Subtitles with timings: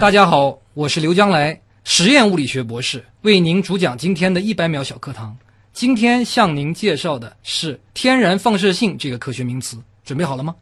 [0.00, 5.36] 大家好，我是刘将来，实验物理学博士，为您主讲今天的一百秒小课堂。
[5.74, 10.54] 今天向您介绍的是天然放射性这个科学名词，准备好了吗？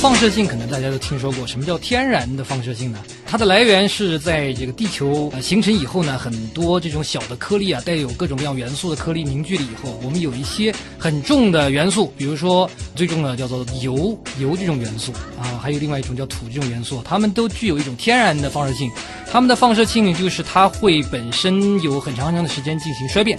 [0.00, 3.00] 放射性可能大家都听说过，什么叫天然的放射性呢？
[3.34, 18.88] 它的来源是在这个地球形成以后呢，很多这种小的颗粒啊，带有各种各样元素的颗粒凝聚了以后，我们有一些很重的元素，比如说最重的叫做铀，铀这种元素啊，还有另外一种叫土这种元素，它们都具有一种天然的放射性，
[19.28, 23.36] 它们的放射性就是它会本身有很长很长的时间进行衰变。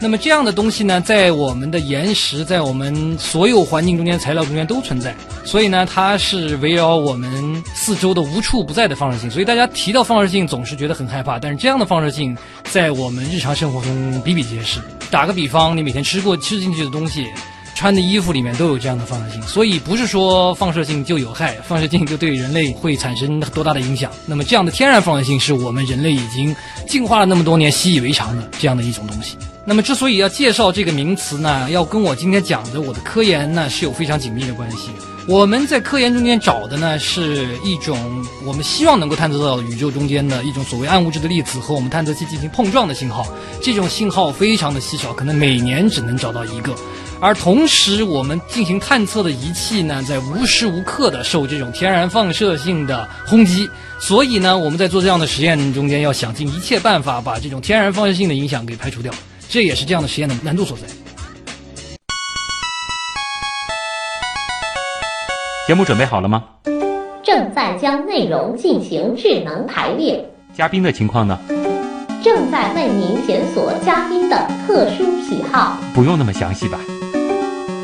[0.00, 5.12] 那么这样的东西呢，在我们的岩石，在我们所有环境中间材料中间都存在，
[5.44, 9.28] 所以呢，它是围绕我们四周的无处不在的放射性。
[9.28, 14.80] 所以大家提到放射性总是觉得很害怕，但是这样的放射性在我们日常生活中比比皆是。
[15.10, 17.26] 打个比方，你每天吃过吃进去的东西，
[17.74, 19.42] 穿的衣服里面都有这样的放射性。
[19.42, 24.12] 所以不是说放射性就有害，放射性就对人类会产生多大的影响。
[24.26, 26.54] 那么这样的天然放射性是我们人类已经
[26.86, 29.36] 进化了那么多年习以为常的这样的一种东西。
[29.68, 34.88] 那么，之所以要介绍这个名词呢，要跟我今天讲的我的科研呢是有非常紧密的关系。
[35.26, 43.26] 我们在科研中间找的呢是一种我们希望能够探测到宇宙中间的一种所谓暗物质的粒子和我们探测器进行碰撞的信号。
[43.60, 46.74] 这种信号非常的稀少，可能每年只能找到一个。
[47.20, 53.68] 而同时，我们进行探测的仪器呢，在无时无刻的受这种天然放射性的轰击。
[54.00, 59.12] 所以呢，我们在做这样的实验中间，要想尽一切办法把这种天然放射性的影响给排除掉。
[59.50, 60.86] 这也是这样的实验的难度所在。
[65.66, 66.44] 节目准备好了吗？
[67.22, 70.22] 正在将内容进行智能排列。
[70.54, 71.38] 嘉宾的情况呢？
[72.22, 75.78] 正在为您检索嘉宾的特殊喜好。
[75.94, 76.78] 不用那么详细吧？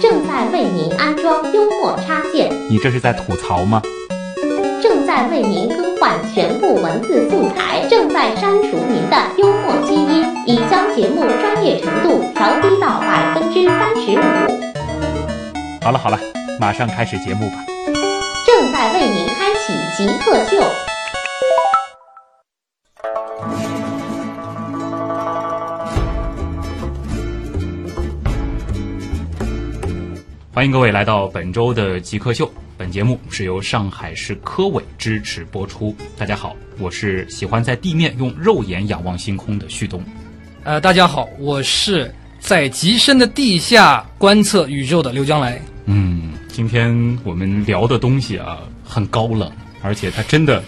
[0.02, 2.52] 正在为您安装幽默插件。
[2.68, 3.80] 你这是在吐槽吗？
[4.82, 7.86] 正在为您更换全部文字素材。
[7.88, 14.22] 正在删除您的幽默基因，已将节目专业程度调低到百分之三十五。
[15.82, 16.18] 好了好了，
[16.60, 17.56] 马上开始节目吧。
[18.46, 20.62] 正在为您开启极客秀。
[30.52, 32.50] 欢迎各位来到本周的极客秀。
[32.84, 35.96] 本节目是由上海市科委支持播出。
[36.18, 40.04] 大家好，我是喜欢在地面用肉眼仰望星空的旭东。
[40.64, 45.58] 呃，大家好，我是在极深的地下观测宇宙的刘将来。
[45.86, 50.62] 嗯，今天我们聊的东西啊，很高冷，而且它真的。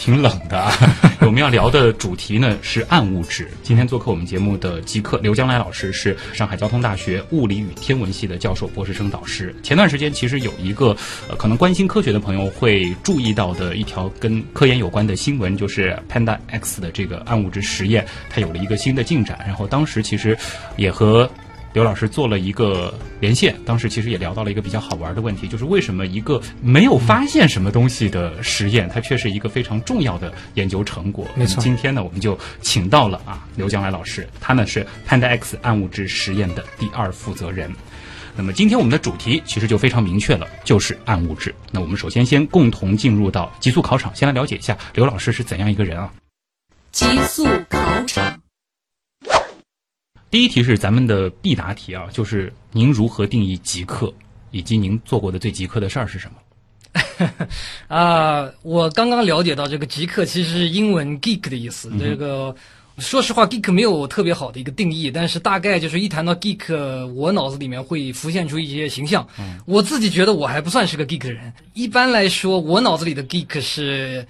[0.00, 0.72] 挺冷的！
[1.20, 3.50] 我们要聊的主题呢是暗物质。
[3.62, 9.54] 今天做客我们节目的极客刘将来老师是上海交通大学物理与天文系的教授、博士生导师。
[9.62, 10.96] 前段时间其实有一个
[11.28, 19.38] 呃，可能关心科学的朋友会注意到的一条跟科研有关的新闻，就是 Panda X 的这个暗物质实验，它有了一个新的进展。
[19.46, 20.34] 然后当时其实
[20.78, 21.30] 也和。
[21.72, 31.24] 刘老师做了一个连线，当时其实也聊到了一个比较好玩的问题，就是为什么一个没有发现什么东西的实验，它却是一个非常重要的研究成果？
[31.36, 31.62] 没错。
[31.62, 37.70] 今天呢，我们就请到了啊刘江来老师，他呢是 Panda X 暗物质实验的第二负责人。
[38.36, 41.54] 那么今天我们的主题其实就非常明确了，就是暗物质。
[41.70, 46.10] 那我们首先先共同进入到极速考场，先来了解一下刘老师是怎样一个人啊？
[46.90, 47.89] 极速考场。
[50.30, 54.14] 第一题是咱们的必答题啊，就是您如何定义极客，
[54.52, 57.26] 以及您做过的最极客的事儿是什么？
[57.88, 61.90] 啊，我刚刚了解到这个极客其实是英文 geek 的意思。
[61.98, 62.54] 这个
[62.98, 69.26] 说实话，geek 没有特别好的一个定义，但是大概就是一谈到 geek，我脑子里面会浮现出一些形象。
[69.66, 71.52] 我自己觉得我还不算是个 geek 的人。
[71.74, 74.24] 一般来说，我脑子里的 geek 是。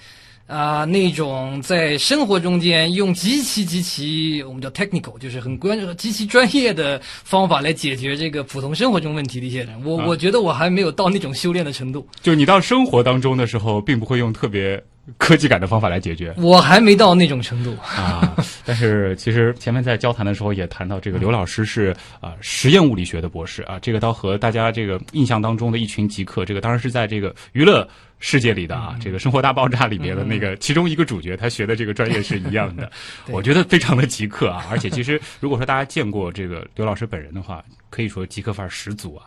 [0.50, 12.04] 啊，那种在生活中间用极其极其我们叫 technical，就是很关极其专业的方法来解决这个普通生活中问题的一些人，我我觉得我还没有到那种修炼的程度。
[12.20, 14.82] 就你到生活当中的时候，并不会用特别
[15.16, 16.34] 科技感的方法来解决。
[16.36, 18.36] 我还没到那种程度啊。
[18.64, 27.86] 但是其实前面在交谈的时候也谈到，这个刘老师是啊实验物理学的博士啊，这个倒和大家这个印象当中的一群极客，这个当然是在这个娱乐。
[28.20, 32.90] 世界里的啊，这个《生活大爆炸》里边的那个其中一个主角，他学的这个专业是一样的，
[33.32, 34.66] 我觉得非常的极客啊！
[34.70, 39.24] 而且其实如果说大家见过这个刘老师本人的话，可以说极客范儿十足啊。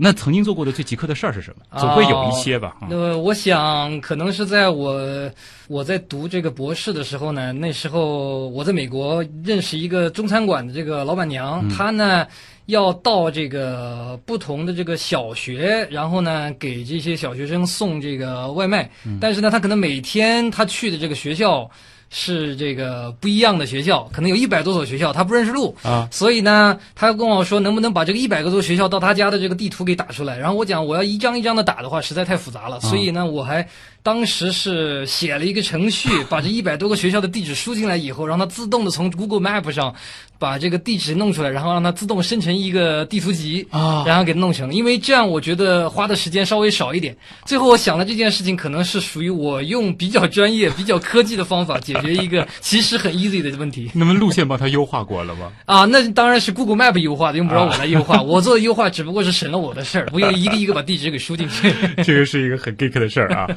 [0.00, 1.78] 那曾经做过的最极客的事儿是什么？
[1.78, 2.76] 总会有一些吧？
[2.80, 5.30] 啊呃，我想可能是在我
[5.68, 12.26] 我在读这个博士的时候呢，那时候我在美国认识一个中餐馆的这个老板娘，她呢
[12.66, 18.90] 要到这个不同的这个小学，然后呢给这些小学生送这个外卖，
[19.20, 21.70] 但是呢，他可能每天他去的这个学校。
[22.16, 25.74] 是这个不一样的学校，可能有一百多所学校，他不认识路。
[25.82, 30.38] 啊，所以呢，他跟我说能不能把这个一百个多学校到他家的这个地图给打出来。
[30.38, 33.66] 然后我讲我要一张一张的打的话，实在太复杂了，所以呢，我还
[34.04, 39.94] 当时是写了一个程序， 把这一百多个学校的地址输进来以后，让它自动的从 Google Map 上
[40.38, 44.74] 把这个地址弄出来，然后让它自动生成一个地图集啊然后给弄成。
[44.74, 47.16] 因为这样我觉得花的时间稍微少一点。
[47.46, 55.50] 最后我想了这件事情，可能是属于我用比较专业、比较科技的方法解决一个 其实很 easy 的问题那么路线帮他优化过了吗？
[55.64, 55.86] 啊。
[55.86, 58.20] 那当然是 Google Map 优化的，用不着我来优化。
[58.22, 61.72] 我做的优化只不过是省了我的事儿，不用一个一个把地址给输进去。
[62.04, 63.48] 这个是一个很 geek 的事儿啊。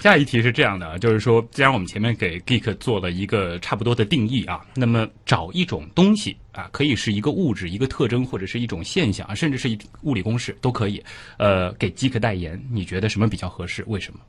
[0.00, 11.02] 下一题是这样的啊，就是说，既然我们前面给 geek 做了一个差不多的定义啊，那么找一种东西啊，可以是一个物质、一个特征，或者是一种现象啊，甚至是一物理公式都可以。
[11.36, 13.84] 呃，给 geek 代言，你觉得什么比较合适？
[13.86, 14.20] 为什么？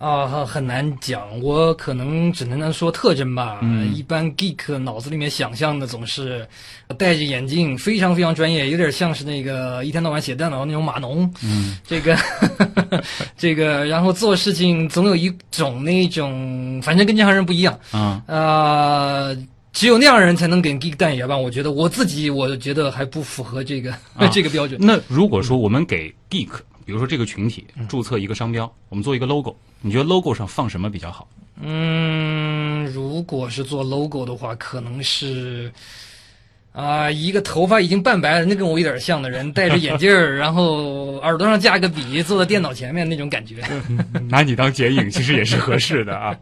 [0.00, 3.58] 啊，很难讲，我可能只能说特征吧。
[3.60, 6.48] 嗯一般 geek 脑子里面想象的总是
[6.96, 11.30] 戴着眼镜，非常非常专业，有点像是那个一天到晚写电脑那种码农。
[11.44, 12.16] 嗯，这个
[13.36, 17.78] 这个，然后做事情总有一种那种，反正跟正常人不一样。
[17.90, 19.36] 啊，呃，
[19.70, 21.36] 只有那样的人才能给 geek 代言吧？
[21.36, 24.80] 我觉得我自己，我觉得还不符合这个、啊 这个标准。
[24.82, 26.48] 那如果说我们给 geek，
[26.90, 31.28] 比如说这个群体注册一个商标，我们做一个 logo，你觉得 logo 上放什么比较好？
[31.62, 35.72] 嗯，如果是做 logo 的话，可能是
[36.72, 43.62] 啊、一个头发已经半白了，那跟我有点像的人， 戴着眼镜儿，然后耳朵上架个笔，坐在电脑前面那种感觉。
[44.28, 46.36] 拿你当剪影，其实也是合适的啊。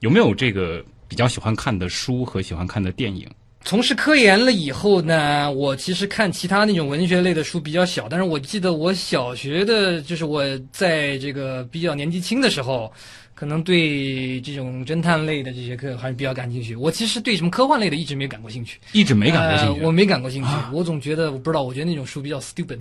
[0.00, 3.26] 有没有这个比较喜欢看的书和喜欢看的电影？
[3.68, 10.42] 从事科研了以后呢，我其实看其他那种文学类的书比较小，但是我记得我小学的，就是我
[10.72, 12.90] 在这个比较年纪轻的时候，
[13.38, 16.74] 可能对这种侦探类的这些课还是比较感兴趣。
[16.74, 18.80] 我其实对什么科幻类的一直没感过兴趣。
[18.90, 19.80] 一直没感过兴趣。
[19.80, 22.80] 呃我没感过兴趣，我总觉得我不知道，我觉得那种书比较 stupid。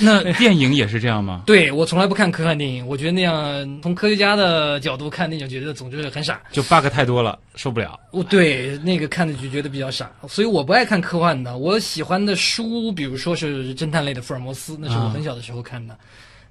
[0.00, 1.42] 那电影也是这样吗？
[1.46, 6.42] 对我从来不看科幻电影，我觉得那样从科学家的角度看那种，觉得总之很傻。
[6.50, 7.96] 就 bug 太多了，受不了。
[8.10, 11.56] 我对那个看的就觉得比较傻，所以我不爱看科幻的。
[11.56, 15.96] 我喜欢的书，比如说是侦探类的《福尔摩斯》，那是我很小的时候看的。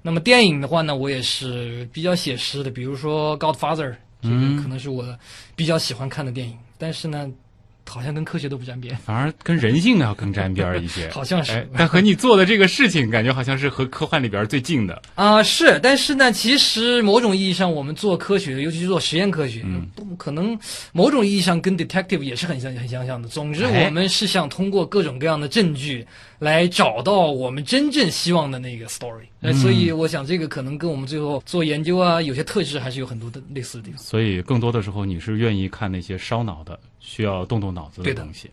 [0.06, 3.90] 那么电影的话呢，我也是比较写实的，比如说《Godfather》，
[4.22, 5.04] 这个可能是我
[5.56, 6.56] 比较喜欢看的电影。
[6.78, 7.28] 但是呢，
[7.88, 11.08] 好像跟科学都不沾边，反而跟人性要更沾边儿一些。
[11.10, 11.54] 好像是。
[11.54, 15.02] 哎，但和你做的这个事情，感觉好像是和科幻里边最近的。
[15.16, 20.56] 啊、是，但是呢，其实某种意义上，我们做科学，尤其是做实验科学，嗯不可能
[20.92, 23.28] 某种意义上跟 detective 也是很相很相像的。
[23.28, 26.06] 总之，哎我们是想通过各种各样的证据
[26.38, 29.26] 来找到我们真正希望的那个 story。
[29.40, 33.98] 呃，所以我想这个可能跟我们最后做研究啊，有些特质还是有很多的类似的地方。
[33.98, 38.50] 所以更多的时候，你是愿意看那些烧脑的、需要动动脑子的东西。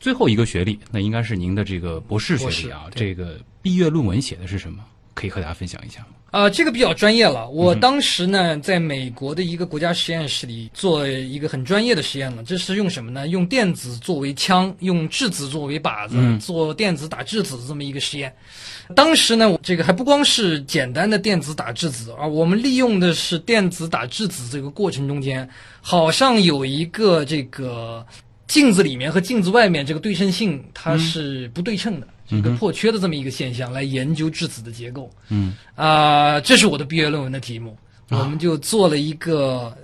[0.00, 4.84] 最后一个学历，那应该是您的这个博士学历啊这个毕业论文写的是什么？
[5.14, 6.06] 可以和大家分享一下吗？
[6.30, 7.44] 啊、这个比较专业了。
[7.44, 12.42] 嗯我当时呢，在美国的一个国家实验室里做一个很专业的实验了。
[12.42, 13.28] 这是用什么呢？
[13.28, 18.34] 用电子作为枪，用质子作为靶子，嗯做电子打质子这么一个实验。
[18.96, 25.48] 当时呢，这个还不光是简单的电子打质子，啊我们利用的是电子打质子这个过程中间，
[25.80, 28.04] 好像有一个这个
[28.48, 35.10] 镜子里面和镜子外面这个对称性它是不对称的，这个破缺的这么一个现象，来研究质子的结构。
[35.28, 37.76] 嗯，啊、这是我的毕业论文的题目，
[38.08, 38.18] 啊。
[38.20, 39.76] 我们就做了一个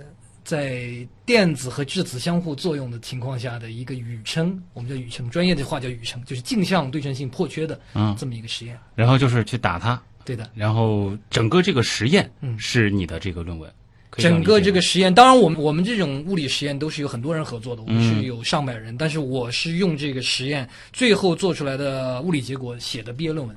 [0.43, 8.15] 在电子和质子相互作用的情况下的一个宇称，我们叫宇称，专业的话叫宇称，就是镜像对称性破缺的嗯。
[8.17, 8.77] 这么一个实验。
[8.95, 12.57] 然后就是去打它，对的，然后整个这个实验嗯。
[12.57, 13.71] 是你的这个论文。
[14.17, 23.55] 整个这个实验，当然我们我们这种物理实验都是有很多人合作的，我们嗯是有上百人，但是我是用这个实验最后做出来的物理结果写的毕业论文。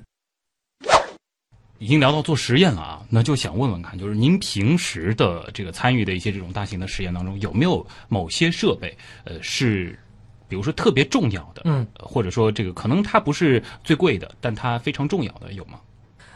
[1.80, 9.98] 已经聊到做实验了啊，那就想问问看，就是您平时的这个参与的一些这种大型的实验当中，有没有某些设备，呃，是
[10.48, 15.80] 比如说特别重要的，嗯呃或者说这个可能它不是最贵的，但它非常重要的，有吗？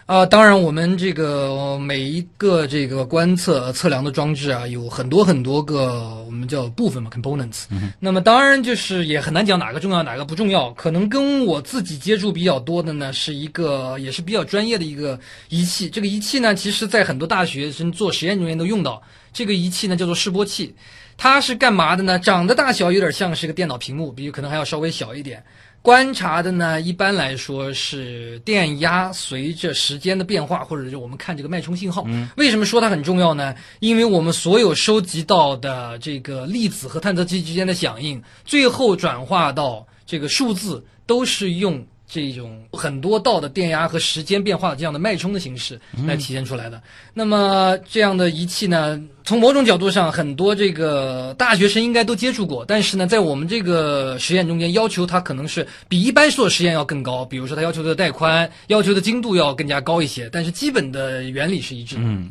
[0.09, 7.65] 啊，当然，我们这个每一个这个观测测量的装置啊，有很多很多个我们叫部分嘛，components。
[8.01, 10.71] 那么当然就是也很难讲哪个重要，哪个不重要。
[10.73, 15.91] 可能跟我自己接触比较多的呢，是一个也是比较专业的一个仪器。
[15.91, 19.03] 这个仪器呢，其实在很多大学生做实验中间都用到。
[19.35, 20.75] 这个仪器呢叫做示波器，
[21.19, 22.19] 它是干嘛的呢？
[22.19, 25.45] 长得大小有点像是个电脑屏幕，比可能还要稍微小一点。
[25.81, 32.07] 观察的呢，一般来说是电压随着时间的变化，或者是我们看这个脉冲信号。
[32.37, 33.55] 为什么说它很重要呢？
[33.81, 41.87] 因为我们所有收集到的这个粒子和探测器之间的响应，最后转化到这个数字，都是用。
[42.09, 46.83] 这种很多道的电压和时间变化的这样的脉冲的形式来体现出来的。
[47.13, 52.65] 那么这样的仪器呢，从某种角度上，很多这个大学生应该都接触过。
[52.65, 57.27] 但是呢，在我们这个实验中间，要求它可能是比一般做实验要更高。
[57.27, 60.31] 比如说，它要求的带宽、要求的精度要更加高一些。
[60.33, 62.01] 但是基本的原理是一致的。
[62.05, 62.31] 嗯，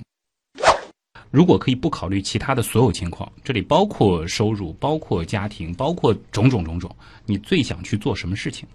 [1.29, 6.93] 如果可以不考虑其他的所有情况，这里包括收入、包括家庭、包括种种种种，
[7.27, 8.67] 你最想去做什么事情？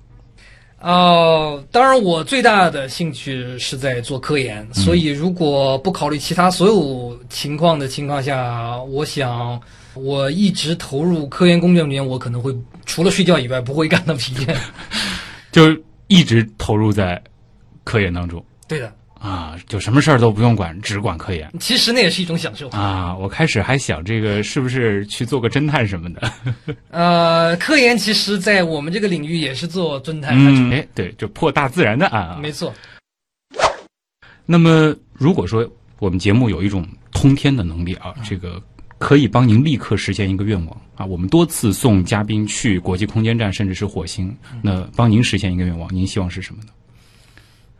[0.82, 9.60] 哦，当然，我最大的兴趣是在做科研，所以如果不考虑其他所有情况的情况下，我想
[9.94, 12.52] 我一直投入科研工作里面，我可能会
[12.84, 14.56] 除了睡觉以外不会感到疲倦，
[15.52, 15.76] 就
[16.08, 17.22] 一直投入在
[17.84, 18.44] 科研当中。
[18.66, 18.92] 对的。
[19.22, 21.48] 啊，就什么事儿都不用管，只管科研。
[21.60, 23.16] 其实那也是一种享受啊！
[23.16, 26.32] 我开始还想这个是不是去做个侦探什么的。
[26.90, 30.34] 呃，科研其实，在我们这个领域也是做侦探。
[30.36, 32.38] 嗯，哎，对，就破大自然的案啊。
[32.42, 32.74] 没错。
[34.44, 35.64] 那么，如果说
[36.00, 38.60] 我们节目有一种通天的能力啊，这个
[38.98, 46.70] 可以帮您立刻实现一个愿望啊，我们多次送嘉宾去国际空间站，甚至是火星，那帮您实现一个愿望，您希望是什么呢？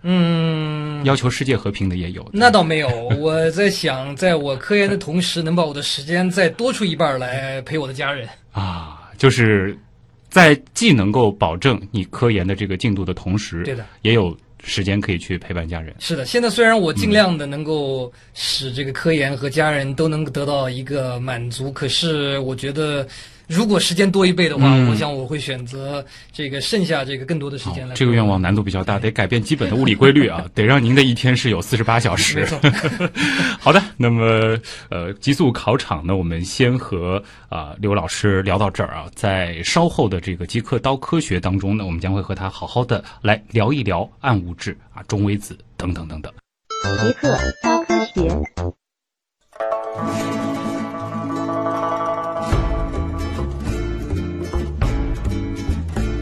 [0.03, 2.29] 嗯，要求世界和平的也有。
[2.33, 9.79] 那倒没有， 我在想，在我科研的同时，能把我的时间再多出一半来陪我的家人啊，就是
[10.29, 15.95] 在既能够保证你科研的这个进度的同时，对的，也有时间可以去陪伴家人。
[15.99, 23.07] 是的，现在虽然我尽量的能够使这个科研和家人都能得到一个满足，可是我觉得。
[23.53, 27.95] 如果时间多一倍的话，我想我会选择这个剩下这个更多的时间来。
[27.95, 32.49] 这个愿望难度比较大，得改变基本的物理规律啊， 得让您的一天是有四十八小时。
[33.61, 46.33] 好的，那么呃，极速考场呢，我们先和啊刘老师聊到这儿啊，在稍后的这个极客刀科学当中呢，我们将会和他好好的来聊一聊暗物质啊、中微子等等等等。
[47.03, 48.23] 极客刀科学。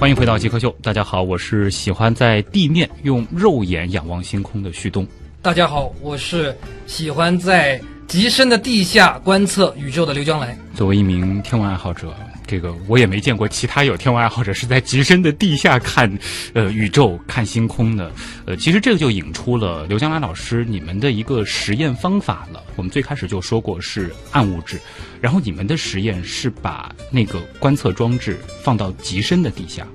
[0.00, 5.06] 欢迎回到极客秀，大家好，我是喜欢在地面用肉眼仰望星空的旭东。
[5.42, 7.78] 大家好，我是喜欢在
[8.08, 10.56] 极深的地下观测宇宙的刘江来。
[10.74, 12.14] 作为一名天文爱好者，
[12.50, 16.12] 这个我也没见过其他有天文爱好者是在极深的地下看，
[16.52, 18.10] 呃，宇宙看星空的。
[18.44, 22.60] 呃，其实这个就引出了刘江来老师你们的一个实验方法了。
[22.74, 24.80] 我们最开始就说过是暗物质。
[25.20, 29.86] 然后你们的实验是把那个观测装置放到极深的地下，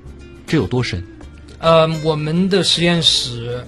[0.48, 1.04] 这有多深？
[1.60, 3.62] 呃，我们的实验室，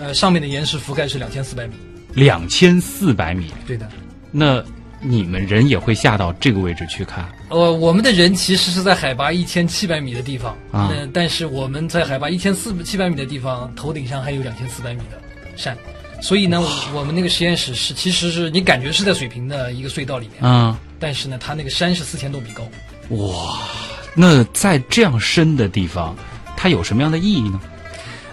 [0.00, 1.74] 呃，上面的岩石覆盖是两千四百米。
[2.14, 3.52] 两千四百米。
[3.68, 3.88] 对的。
[4.32, 4.64] 那
[5.02, 7.28] 你们人也会下到这个位置去看？
[7.48, 15.20] 呃，我们的人其实是在海拔一千七百米的地方啊，但是我们在海拔一千四七百米的地方，头顶上还有两千四百米的
[15.56, 15.76] 山。
[16.20, 16.62] 所以呢，
[16.94, 22.62] 我们那个实验室是，其实是你感觉是在水平的一个隧道里面，嗯，但是呢，它那个山是四千多米高。
[23.16, 23.58] 哇，
[24.14, 26.16] 那在这样深的地方，
[26.56, 27.60] 它有什么样的意义呢？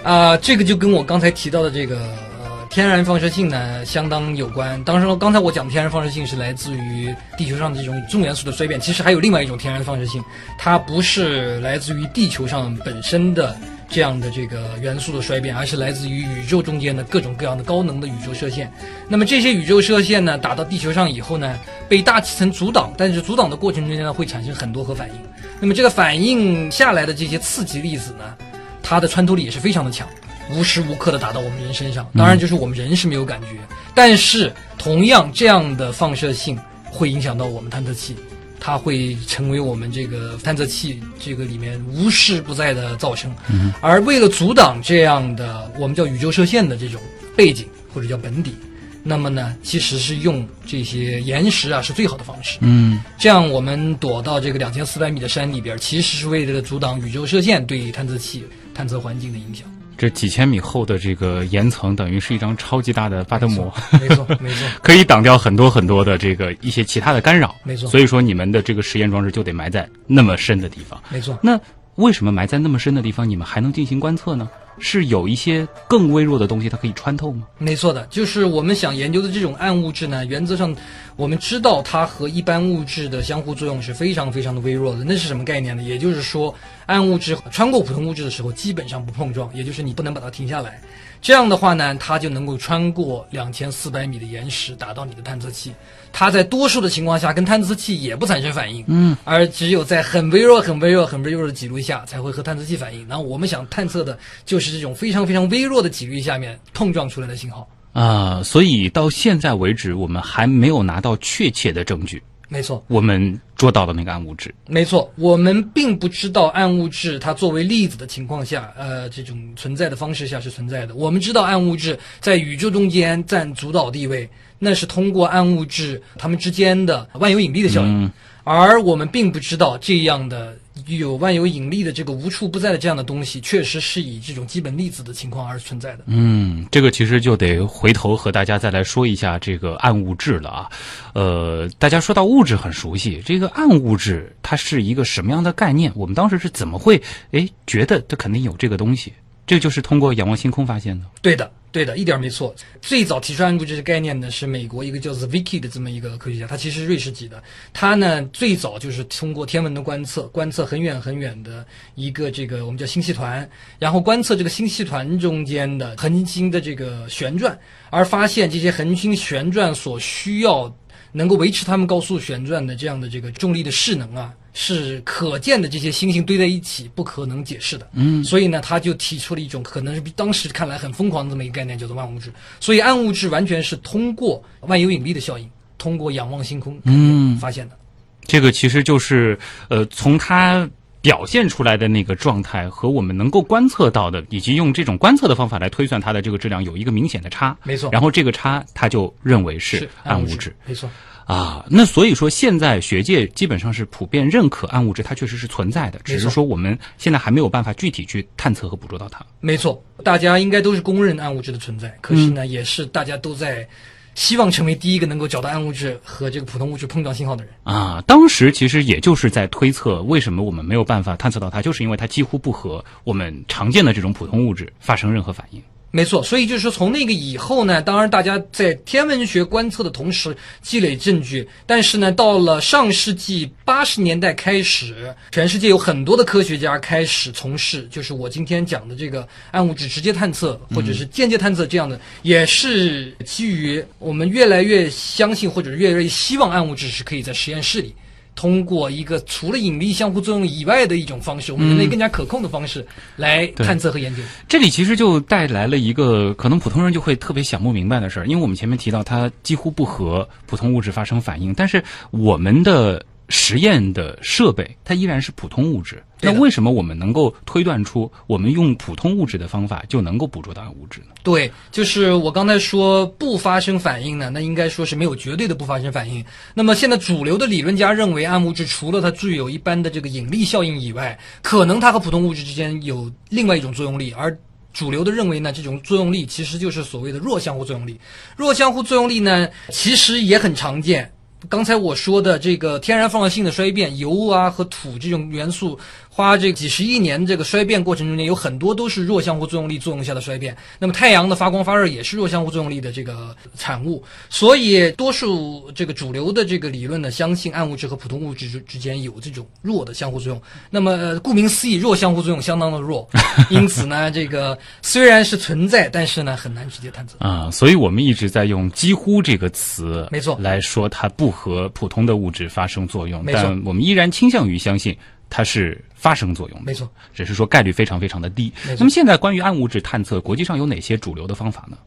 [0.04, 2.29] 啊，这个就跟我刚才提到的这个呃
[2.70, 4.82] 天然放射性呢相当有关。
[4.84, 10.24] 当然，刚才我讲的天然放射性是来自于地球上的这种重元素的衰变，其实还有另外一种天然放射性，
[10.58, 13.56] 它不是来自于地球上本身的。
[13.92, 18.72] 这样的这个元素的衰变，而是来自于宇宙中间的各种各样的高能的宇宙射线。
[19.08, 21.58] 那么这些宇宙射线呢，打到地球上以后呢，
[21.88, 25.16] 被大气层阻挡，但是阻挡的过程中间呢，会产生很多核反应。
[25.60, 28.36] 那么这个反应下来的这些刺激粒子呢，
[28.84, 30.08] 它的穿透力也是非常的强，
[30.50, 32.10] 无时无刻的打到我们人身上。
[32.15, 33.48] 当然，就是我们人是没有感觉，
[33.94, 38.15] 但是同样这样的放射性会影响到我们探测器。
[38.62, 43.34] 它会成为我们这个探测器这个里面无时不在的噪声，
[43.79, 47.00] 而为了阻挡这样的我们叫宇宙射线的这种
[47.38, 48.53] 背景或者叫本底，
[49.01, 52.58] 那么呢，其实是用这些岩石啊是最好的方式。
[52.60, 59.63] 嗯，这样我们躲到这个两千四百米的山里边，其实是为了阻挡宇宙射线对探测器探测环境的影响。
[60.00, 67.53] 这几千米厚的这个岩层，等于是一张超级大的巴德膜，没错，没错， 可以挡掉很多很多的这个一些其他的干扰。
[67.63, 70.98] 没错所以说你们的这个实验装置就得埋在那么深的地方。
[71.10, 71.38] 没错。
[71.44, 71.60] 那
[71.96, 74.50] 为什么埋在那么深的地方，你们还能进行观测呢？
[74.82, 77.46] 是有一些更微弱的东西它可以穿透吗？
[77.58, 80.74] 没错的，就是我们想研究的这种暗物质呢，原则上
[81.20, 85.04] 我们知道它和一般物质的相互作用是非常非常的微弱的。
[85.04, 85.84] 那是什么概念呢？
[85.84, 90.80] 也就是说，暗物质穿过普通物质的时候基本上不碰撞，也就是你不能把它停下来。
[91.22, 95.74] 这样的话呢，它就能够穿过两千四百米的岩石，打到你的探测器。
[96.14, 103.06] 它在多数的情况下跟探测器也不产生反应，嗯，而只有在很微弱、很微弱、很微弱的几率下才会和探测器反应。
[103.10, 107.68] 然后我们想探测的就是这种非常非常微弱的几率下面碰撞出来的信号。
[108.01, 114.56] 啊、所以到现在为止，我们还没有拿到确切的证据，没错，我们捉到的那个暗物质。
[114.68, 120.96] 没错，我们并不知道暗物质它作为粒子的情况下，呃，这种存在的方式下是存在的。
[120.96, 128.10] 我们知道暗物质在宇宙中间占主导地位，那是通过暗物质它们之间的万有引力的效应，
[128.46, 130.58] 而我们并不知道这样的
[130.98, 136.03] 有万有引力的这个无处不在的这样的东西，确实是以这种基本粒子的情况而存在的。
[136.08, 140.69] 嗯，这个其实就得回头和大家再来说一下这个暗物质了啊。
[141.13, 145.91] 呃，大家说到物质很熟悉，这个暗物质它是一个什么样的概念？
[145.96, 149.13] 我们当时是怎么会诶觉得它肯定有这个东西？
[149.46, 151.05] 这就是通过仰望星空发现的。
[151.24, 152.54] 对的，对的，一点没错。
[152.82, 157.42] 最早提出暗物质这个概念的，是美国一个叫做 Vicky 的这么一个科学家，他其实是瑞士籍的。
[157.74, 159.82] 他呢最早就是通过天文的。
[159.82, 161.66] 观测，观测很远很远的。
[161.96, 163.50] 一个这个我们叫星系团，
[163.80, 165.96] 然后观测这个星系团中间的。
[165.98, 166.60] 恒星的。
[166.62, 167.58] 这个旋转，
[167.90, 170.76] 而发现这些恒星旋转所需要
[171.14, 172.76] 能够维持它们高速旋转的。
[172.76, 173.10] 这样的。
[173.10, 173.72] 这个重力的。
[173.72, 177.89] 势能啊，是可见的这些星星堆在一起不可能解释的。
[177.94, 182.30] 嗯，所以呢，他就提出了一种可能是比当时看来很疯狂的这么一个概念，叫做万物质。
[182.60, 187.78] 所以暗物质完全是通过万有引力的效应，通过仰望星空嗯发现的。
[188.25, 189.39] 这个其实就是
[189.70, 190.70] 呃，从它
[191.01, 197.58] 表现出来的那个状态和我们能够观测到的，以及用这种观测的方法来推算它的这个质量有一个明显的差。
[197.63, 200.89] 没错然后这个差，他就认为是暗物质质，没错。
[201.34, 201.66] 啊。
[201.70, 209.26] 那所以说，现在学界基本上是普遍认可暗物质它确实是存在的，只是说我们现在还没有办法具体去探测和捕捉到它。
[209.40, 213.68] 没错，大家应该都是公认暗物质的存在，可是呢，也是大家都在
[214.16, 217.54] 希望成为第一个能够找到暗物质和这个普通物质碰撞信号的人。
[217.63, 225.62] 啊，当时其实也就是在推测，为什么我们没有办法探测到它，就是因为它几乎不和我们常见的这种普通物质发生任何反应。
[225.91, 247.95] 没错，所以就是说，从那个以后呢，当然大家在天文学观测的同时积累证据，但是呢，到了上世纪八十年代开始，全世界有很多的科学家开始从事，就是我今天讲的这个暗物质直接探测或者是间接探测这样的，也是基于我们越来越相信或者越来越希望暗物质是可以在实验室里。
[248.39, 254.23] 通过一个除了引力相互作用以外的一种方式，我们人类更加可控的方式来探测和研究。
[254.47, 266.04] 这里其实就带来了一个可能普通人就会特别想不明白的事儿，因为我们前面提到它几乎不和普通物质发生反应，但是我们的实验的设备它依然是普通物质。
[266.22, 271.15] 那为什么我们能够推断出我们用普通物质的方法就能够捕捉到暗物质呢？
[271.24, 276.24] 对，就是我刚才说不发生反应呢，那应该说是没有绝对的不发生反应。
[276.54, 284.38] 那么现在主流的理论家认为，暗物质除了它具有一般的这个引力效应以外，可能它和普通物质之间有另外一种作用力，而。
[284.72, 288.00] 主流的认为呢，这种作用力其实就是所谓的弱相互作用力。
[288.38, 291.12] 弱相互作用力呢，其实也很常见。
[291.47, 295.80] 刚才我说的这个天然放射性的衰变，油啊和土这种元素
[296.19, 300.53] 花这几十亿年这个衰变过程中间，有很多都是弱相互作用力作用下的衰变。
[300.77, 310.41] 那么太阳的发光发热也是弱相互作用力的这个产物，所以多数这个主流的这个理论呢，相信暗物质和普通物质之之间有这种弱的相互作用。
[310.69, 313.10] 那么、 呃顾名思义，弱相互作用相当的弱，
[313.49, 317.15] 因此呢，这个虽然是存在，但是呢很难直接探测。
[317.19, 324.93] 啊，所以我们一直在用“几乎”这个词，没错来说它不和普通的物质发生作用，没错但我们依然倾向于相信
[325.30, 326.65] 它是发生作用的。
[326.65, 328.52] 没错，只是说概率非常非常的低。
[328.78, 331.78] 那么现在关于暗物质探测，国际上有哪些主流的方法呢？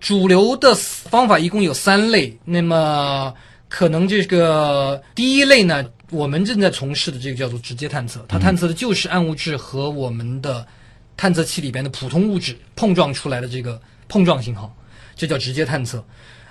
[0.00, 3.32] 主流的方法一共有三类，那么
[3.68, 10.66] 可能这个第一类呢，我们正在从事的这个叫做直接探测，它探测的就是暗物质和我们的
[11.16, 14.74] 探测器里边的普通物质碰撞出来的这个碰撞信号，
[15.14, 16.04] 这叫直接探测。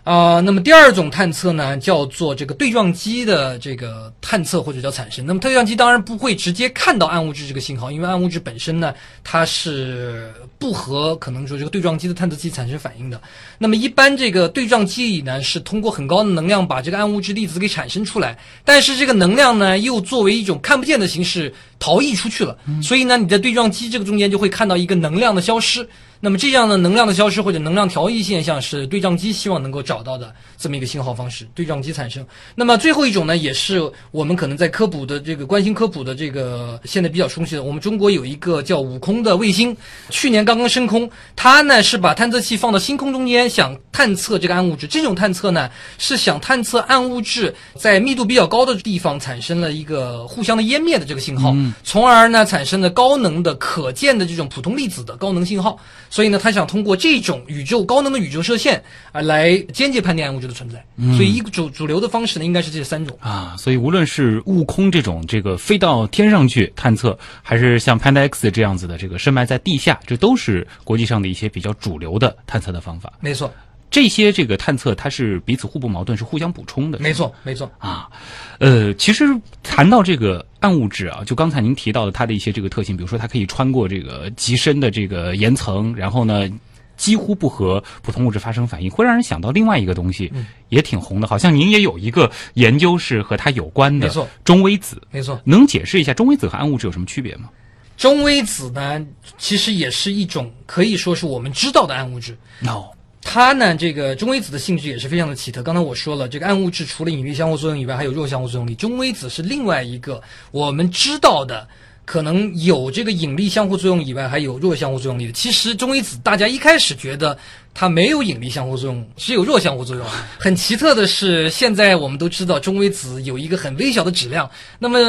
[0.03, 5.23] 啊、那么第二种探测呢，叫做这个对撞机的这个探测或者叫产生。
[5.25, 13.21] 那么对撞机当然不会直接看到暗物质这个信号，因为暗物质本身呢，它是不和可能说这个对撞机的探测器产生反应的。
[13.59, 18.35] 那么一般这个对撞机里呢，是通过很高的能量把这个暗物质粒子给产生出来，
[18.65, 25.87] 但是这个能量呢，又作为一种看不见的形式逃逸出去了，所以呢，你在对撞机这个中间就会看到一个能量的消失。
[26.23, 32.23] 那么这样的能量的消失或者能量调逸现象是对撞机希望能够找到的这么一个信号方式，对撞机产生。
[32.53, 39.75] 那么最后一种呢，也是我们可能在科普的这个关心科普的这个现在比较熟悉的，我们中国有一个叫悟空的卫星，
[40.11, 44.85] 去年刚刚升空，它呢是把探测器放到星空中间，想探测这个暗物质。
[44.85, 55.79] 这种探测呢是想探测暗物质在密度比较高的地方产生了一个互相的湮灭的这个信号，从而呢产生了高能的可见的这种普通粒子的高能信号。
[56.11, 60.85] 所以呢，他想通过这种宇宙高能的宇宙射线啊，来间接判定暗物质的存在。
[61.15, 63.17] 所以一主主流的方式呢，应该是这三种。
[63.21, 73.13] 啊，所以无论是悟空这种这个飞到天上去探测，还是像 Panda X 这样子的这个深埋在地下，这都是国际上的一些比较主流的探测的方法。
[73.21, 73.49] 没错，
[73.91, 76.97] 这些这个探测它是彼此互不矛盾，是互相补充的。
[76.97, 77.71] 没错，没错。
[77.77, 78.09] 啊，
[78.57, 79.25] 呃，其实
[79.61, 86.49] 谈到这个暗物质啊，就刚才您提到的它的一些这个特性，比如说它可以穿过这个极深的这个岩层，然后呢。
[86.97, 91.25] 几乎不和普通物质发生反应，会让人想到另外一个东西，嗯也挺红的。
[91.25, 95.01] 好像您也有一个研究是和它有关的，没错，中微子。
[95.09, 97.49] 没错，能解释一下中微子和暗物质有什么区别吗？
[97.97, 99.03] 中微子呢，
[99.39, 102.37] 其实也是一种可以说是我们知道的暗物质。
[102.59, 102.83] no，
[103.23, 105.61] 它呢，这个中微子的性质也是非常的奇特。
[105.61, 108.73] 刚才我说了，这个暗物质除了引力相互作用以外，还有弱相互作用力。
[108.75, 111.67] 中微子是另外一个我们知道的，
[112.11, 115.31] 可能有这个引力相互作用以外，还有弱相互作用力的。
[115.31, 117.37] 其实中微子大家一开始觉得
[117.73, 120.05] 它没有引力相互作用，只有弱相互作用。
[120.37, 124.99] 很奇特的是，现在我们都知道中微子有一个很微小的质量，那么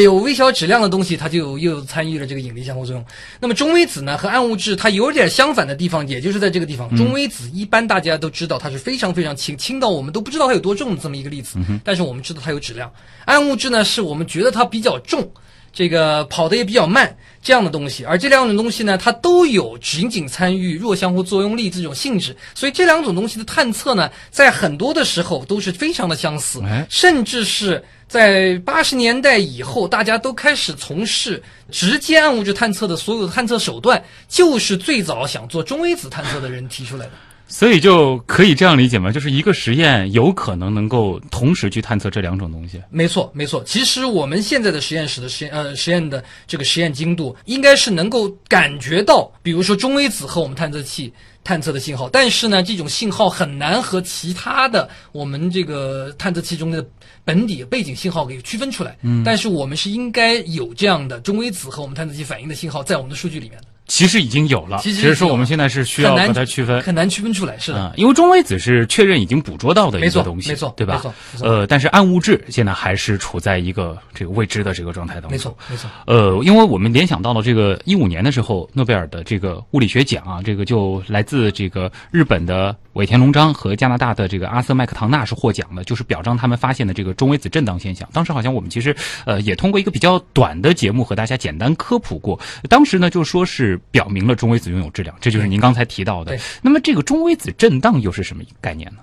[0.00, 3.04] 有微小质量的东西，它就有又参与了这个引力相互作用。
[3.38, 6.92] 那么中微子呢和暗物质它有点相反的地方，也就是在这个地方。
[6.96, 12.92] 中微子一般大家都知道它是非常非常轻，轻到我们都不知道它有多重的这么一个粒子，但是我们知道它有质量。
[13.24, 15.30] 暗物质呢是我们觉得它比较重。
[15.74, 37.12] 这个跑得也比较慢，这样的东西，而这两种东西呢，它都有仅仅参与弱相互作用力这种性质，所以这两种东西的探测呢，在很多的时候都是非常的相似哎，甚至是在八十年代以后，大家都开始从事直接暗物质探测的所有的探测手段，就是最早想做中微子探测的人提出来的。
[37.54, 39.12] 所以就可以这样理解吗？
[39.12, 42.82] 就是一个实验有可能能够同时去探测这两种东西。
[42.90, 43.62] 没错，没错。
[43.62, 51.12] 其实我们现在的实验室的实验，呃，实验的这个实验精度，应该是能够感觉到，比如说中微子和我们探测器
[51.44, 56.84] 探测的信号，但是呢，这种信号很难和其他的我们这个探测器中的
[57.24, 58.98] 本底背景信号给区分出来。
[59.02, 66.80] 嗯，但是我们是应该有这样的中微子和我们探测器反应的信号在我们的数据里面的，其实已经有了，其实只是说我们现在是需要很难把它区分。
[66.80, 67.58] 很难区分出来。
[67.58, 70.94] 是的，啊、因为中微子是确认已经捕捉到的一没错个东西，没错对吧？
[70.94, 75.32] 没错没错呃，但是暗物质现在还是处在一个这个未知的这个状态当中。
[75.32, 75.88] 没错，没错。
[76.06, 88.08] 呃，因为我们联想到了这个一五年的时候，诺贝尔的这个物理学奖啊，这个就来自这个日本的尾田龙章和加拿大的这个阿瑟麦克唐纳是获奖的，就是表彰他们发现的这个中微子震荡现象。
[88.12, 96.38] 当时好像我们其实呃也通过一个比较短的节目和大家简单科普过，当时呢就说是表明了中微子拥有质量，这就是您刚才提到的。
[96.62, 98.98] 那么这个中微子震荡又是什么概念呢？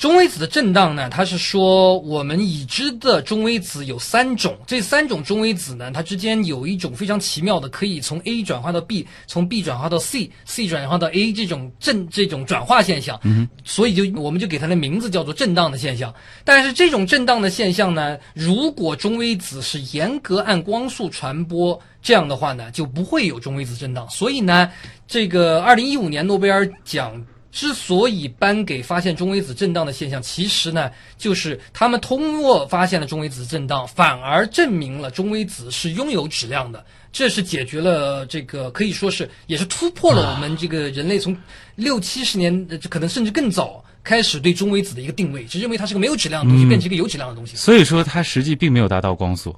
[0.00, 13.20] 中微子的震荡呢，它是说我们已知的中微子有三种，这三种中微子呢，它之间有一种非常奇妙的，可以从 A 转化到 B，从 B 转化到 C，C 转化到 A 这种震这种转化现象。
[13.24, 16.14] 嗯，所以就我们就给它的名字叫做震荡的现象。
[16.44, 21.78] 但是这种震荡的现象呢，如果中微子是严格按光速传播。
[22.02, 24.08] 这样的话呢，就不会有中微子震荡。
[24.08, 24.70] 所以呢，
[25.06, 36.84] 这个二零一五年诺贝尔奖之所以颁给发现中微子震荡的现象，其实呢，就是他们通过发现了中微子震荡，反而证明了中微子是拥有质量的。
[37.12, 41.36] 这是解决了这个可以说是也是突破了我们这个人类从
[41.74, 47.56] 六七十年，呃可能甚至更早开始对中微子的一个定位，只认为它是个没有质量的东西，变成一个有质量的东西。
[47.56, 49.56] 所以说它实际并没有达到光速，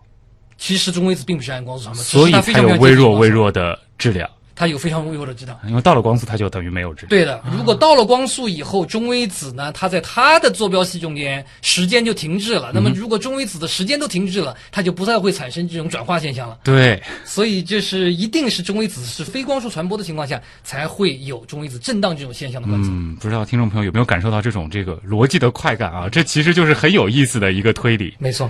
[0.57, 4.31] 其实中微子并不是按光速传播，所以它非常微弱微弱的质量。
[4.63, 5.59] 它有非常微弱的质量。
[5.67, 7.09] 因为到了光速，它就等于没有质量。
[7.09, 12.71] 对的，如果到了光速以后，中微子呢，它在它的坐标系中间时间就停滞了。
[12.73, 16.57] 那么，如果中微子的时间都停滞了，它就不再会产生这种转化现象了。
[16.63, 22.89] 对，所以就是一定是中微子是非光速传播的情况下，才会有中微子震荡这种现象的观测。
[22.93, 26.09] 嗯，不知道听众朋友有没有感受到这种这个逻辑的快感啊？
[26.09, 28.15] 这其实就是很有意思的一个推理。
[28.21, 28.49] 没错。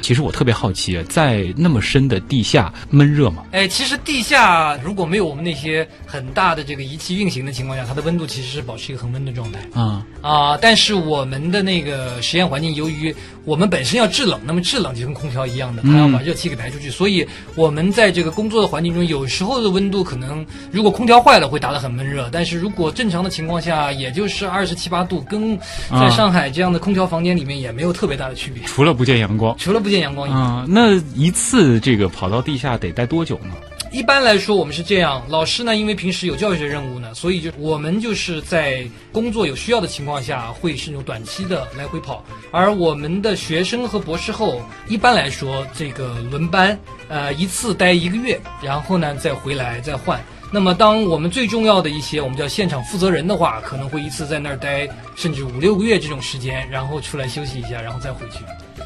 [0.00, 3.44] 其实我特别好奇，在那么深的地下闷热吗？
[3.52, 9.60] 哎，其实地下如果没有我们那些很大的这个仪器运行的情况下，它的温度其实是保持一个恒温的状态。
[9.74, 10.58] 啊啊！
[10.60, 25.58] 但是我们的那个实验环境，由于我们本身要制冷，那么制冷就跟空调一样的，它要把热气给排出去，所以我们在这个工作的环境中，有时候的温度可能如果空调坏了会达到很闷热，但是如果正常的情况下，也就是二十七八度，跟
[25.90, 28.62] 在上海这样的空调房间里面也没有特别大的区别。
[28.64, 30.38] 除了不见阳光，除了不见阳光以外。
[30.38, 33.54] 啊，那一次这个跑到地下得待多久呢？
[33.92, 42.24] 一般来说，我们是这样，老师呢，因为平时有教学任务呢，所以就我们就是在工作有需要的情况下，会是那种短期的来回跑。
[42.50, 50.20] 而我们的学生和博士后，一般来说这个轮班，呃，一次待一个月，然后呢再回来再换。
[50.50, 58.38] 那么，当我们最重要的一些我们叫现场负责人的话，可能会一次在那儿待甚至五六个月这种时间，然后出来休息一下，然后再回去。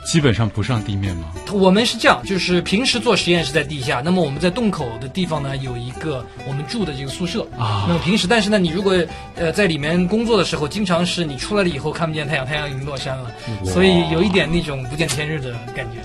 [0.09, 1.29] 基本上不上地面吗？
[1.53, 7.85] 我们是这样，就是平时做实验是在地下，那么我们在洞口的地方呢有一个我们住的这个宿舍啊。
[7.87, 8.97] 那么平时，但是呢，你如果
[9.37, 13.31] 呃在里面工作的时候，经常是你出来了以后看不见太阳，太阳已经落山了，
[13.67, 16.01] 所以有一点那种不见天日的感觉。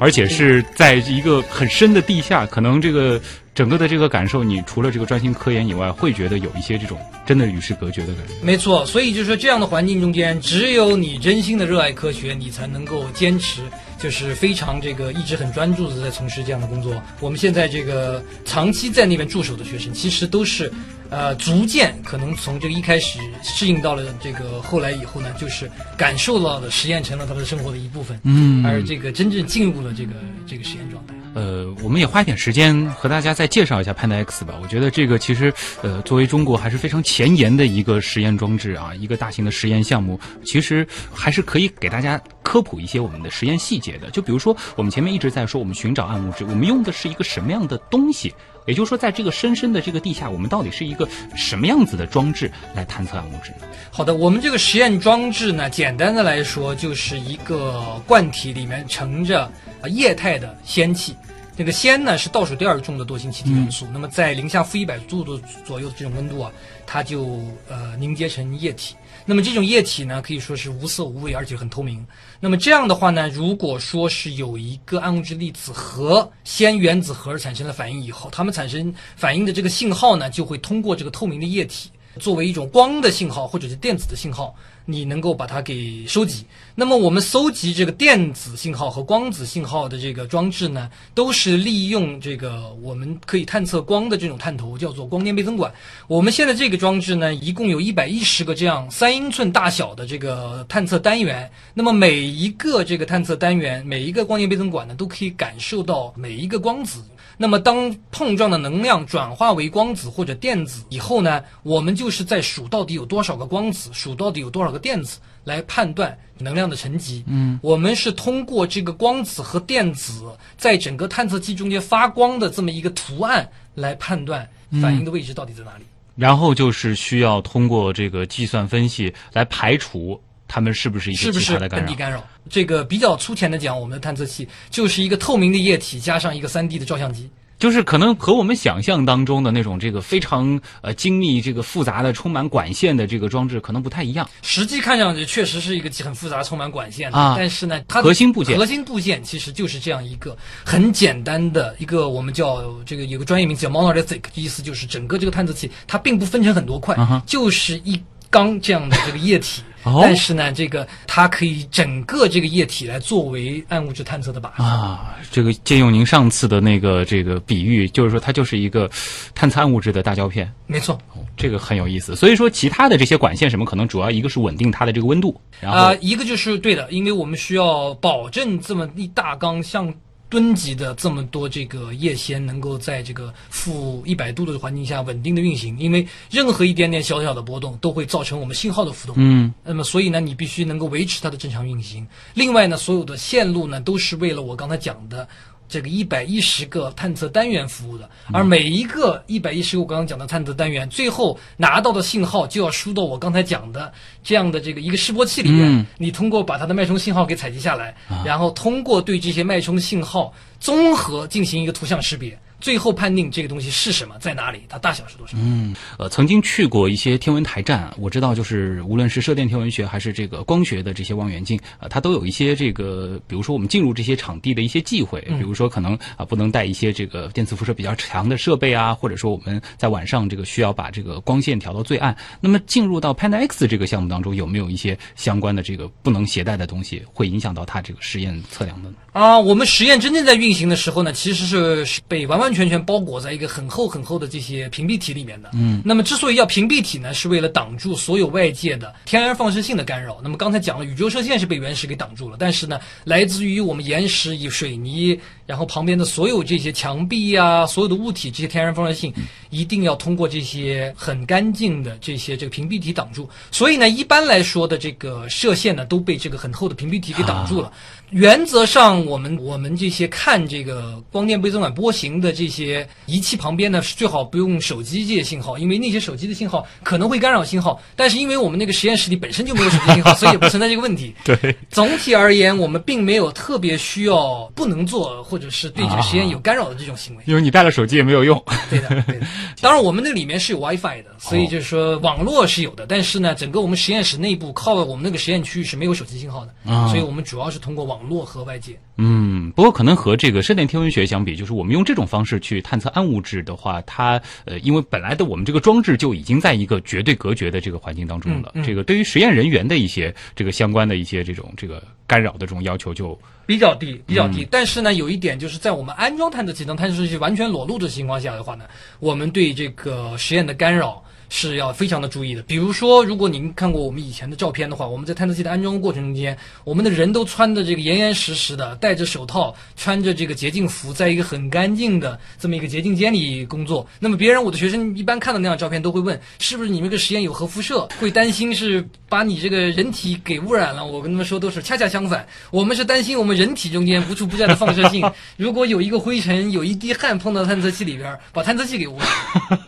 [0.00, 3.20] 而且是在一个很深的地下，可能这个。
[3.52, 8.32] 整个的这个感受，你除了这个专心科研以外，会觉得有一些这种真的与世隔绝的感觉。
[8.40, 13.60] 没错，所以就是说，这样的环境中间，只有你真心的热爱科学，你才能够坚持，
[14.00, 17.00] 就是非常这个一直很专注的在从事这样的工作。
[17.20, 20.72] 我们现在这个长期在那边驻守的学生，其实都是，
[21.10, 28.18] 呃，逐渐可能从这个一开始适应到了这个后来以后呢，就是感受到了实验成了他们生活的一部分。
[28.24, 30.12] 嗯，而这个真正进入了这个
[30.46, 31.14] 这个实验状态。
[31.34, 34.54] 呃，我们也花一点时间和大家再介绍一下 Panda X 吧。
[34.62, 44.10] 我觉得这个其实，呃，作为中国还是非常前沿的一个实验装置啊，一个大型的实验项目，其实还是可以给大家科普一些我们的实验细节的。
[44.10, 48.34] 就比如说，我们前面一直在说我们寻找暗物质，我们用的是一个什么样的东西？
[48.70, 53.66] 也就是说，在这个深深的这个地下，我们到底是一个什么样子的装置来探测暗物质呢？
[53.90, 59.50] 好的，我们这个实验装置呢，简单的来说，就是一个罐体里面盛着。
[59.82, 61.16] 啊，液态的氙气，
[61.56, 63.86] 那个氙呢是倒数第二重的惰性气体元素。
[63.90, 66.52] 那么在零下负一百度的左右的这种温度啊，
[66.86, 68.94] 它就呃凝结成液体。
[69.24, 72.06] 那么这种液体呢，可以说是无色无味，而且很透明。
[72.42, 81.90] 那么这样的话呢，如果说是有一个暗物质粒子和氙原子核产生了反应以后，它们产生反应的这个信号呢，就会通过这个透明的液体。
[82.18, 84.52] 作为一种光的信号或者是电子的信号，
[84.84, 86.44] 你能够把它给收集。
[86.74, 95.72] 那么我们搜集这个电子信号和光子信号的这个装置呢，都是利用这个我们可以探测光的这种探头，叫做光电倍增管。
[96.08, 101.50] 我们现在这个装置呢，一共有一百一十个这样三英寸大小的这个探测单元。
[101.74, 107.00] 那么每一个这个探测单元，每一个光电倍增管呢，都可以感受到每一个光子。
[107.42, 117.24] 那么，当碰撞的能量转化为光子或者电子以后呢，我们就是在数到底有多少个光子，数到底有多少个电子，来判断能量的沉积。
[117.26, 124.46] 嗯，我们是通过这个光子和电子在整个探测器中间发光的这么一个图案来判断
[124.82, 125.84] 反应的位置到底在哪里。
[126.16, 130.20] 然后就是需要通过这个计算分析来排除。
[130.52, 132.20] 它们是不是一些其他的本地干扰？
[132.48, 144.28] 这个比较粗浅的讲，我们的探测器就是一个透明的液体加上一个三 D 的照相机，就是可能和我们想象当中的那种这个非常呃精密、这个复杂的、充满管线的这个装置可能不太一样。
[144.42, 148.58] 实际看上去确实是一个很复杂、充满管线的，啊，但是呢，它核心部件。
[148.58, 159.62] 核心部件其实就是这样一个很简单的一个，我们叫这个有个专业名词叫 monolithic，意思就是整个这个探测器它并不分成很多块，就是一缸这样的这个液体。
[159.82, 165.16] 但是呢，这个它可以整个这个液体来作为暗物质探测的靶啊。
[165.30, 168.90] 这个借用您上次的那个这个比喻，就是说它就是一个
[169.34, 170.52] 探测暗物质的大胶片。
[170.66, 170.98] 没错，
[171.34, 172.14] 这个很有意思。
[172.14, 179.90] 所以说，其他的这些管线什么，可能主要一个是稳定它的这个温度，然后一个就是对的，因为我们需要保证这么一大缸像。
[180.30, 189.16] 吨级的这么多这个液氙能够在这个负一百度的环境下稳定的运行，因为任何一点点小小的波动都会造成我们信号的浮动。
[189.18, 192.06] 嗯，那么所以呢，你必须能够维持它的正常运行。
[192.34, 195.28] 另外呢，所有的线路呢都是为了我刚才讲的
[195.70, 203.92] 这个一百一十个探测单元服务的，而每一个一百一十个我刚刚讲的探测单元，最后拿到的信号就要输到我刚才讲的
[204.24, 205.66] 这样的这个一个示波器里面。
[205.68, 205.86] 嗯。
[205.96, 215.34] 你通过把它的脉冲信号给采集下来，然后通过对这些脉冲信号综合进行一个图像识别，最后判定这个东西是什么，在哪里，它大小是多少。
[215.36, 232.16] 嗯呃，曾经去过一些天文台站啊，我知道就是无论是射电天文学还是这个光学的这些望远镜啊、它都有一些这个，比如说我们进入这些场地的一些忌讳，比如说可能啊、不能带一些这个电磁辐射比较强的设备啊，或者说我们在晚上这个需要把这个光线调到最暗。
[232.40, 238.96] 那么进入到 Panda X 这个项目当中，有没有一些相关的这个不能携带的东西，会影响到它这个实验测量的呢？
[239.12, 245.50] 啊，我们实验真正在运行的时候呢，其实是是被完完全全包裹在一个很厚很厚的这些屏蔽体里面的。
[245.54, 250.20] 嗯，那么之所以要屏蔽体呢，是为了挡住所有外界的天然放射性的干扰。
[250.22, 255.18] 那么刚才讲了，宇宙射线是被原石给挡住了，但是呢，来自于我们岩石、以水泥，
[255.50, 259.12] 然后旁边的所有这些墙壁呀、所有的物体，这些天然放射性，
[259.50, 263.28] 一定要通过这些很干净的这些这个屏蔽体挡住。
[263.50, 267.72] 所以呢，一般来说的这个射线呢，都被这个很厚的屏蔽体给挡住了。
[268.10, 277.80] 原则上，我们我们这些看这个光电倍增管波形的这些仪器旁边呢，是最好不用手机这些信号，因为那些手机的信号可能会干扰信号。
[277.96, 281.12] 但是因为我们那个实验室里本身就没有手机信号， 所以也不存在这个问题。
[281.24, 287.22] 对，总体而言，我们并没有特别需要不能做或者是对这个实验有干扰的这种行为。
[287.26, 288.40] 因为你带了手机也没有用。
[288.68, 289.26] 对的，对的。
[289.60, 298.78] 当然，我们那里面是有 WiFi 的，所以就是说网络是有的，但是呢，整个我们实验室内部靠我们那个实验区域是没有手机信号的，啊所以我们主要是通过网络和外界。
[299.02, 314.46] 嗯，不过可能和这个射电天文学相比，就是我们用这种方式去探测暗物质的话，它呃，因为本来的我们这个装置就已经在一个绝对隔绝的这个环境当中了，嗯嗯这个对于实验人员的一些这个相关的一些这种这个干扰的这种要求就比较低，比较低。
[314.50, 318.64] 但是呢，有一点就是在我们安装探测器当探测器完全裸露的情况下的话呢，
[318.98, 322.42] 我们对这个实验的干扰是要非常的注意的。
[322.42, 333.86] 比如说，如果您看过我们以前的照片的话，我们在探测器的安装过程中间，我们的人都穿的这个严严实实的，戴着手套，穿着这个洁净服，在一个很干净的这么一个洁净间里工作。
[333.98, 337.88] 那么别人，我的学生一般看到那样照片都会问，是不是你们这个实验有核辐射？
[338.00, 340.84] 会担心是把你这个人体给污染了。
[340.84, 349.06] 我跟他们说都是恰恰相反，我们是担心我们人体中间无处不在的放射性， 如果有一个灰尘、有一滴汗碰到探测器里边，把探测器给污染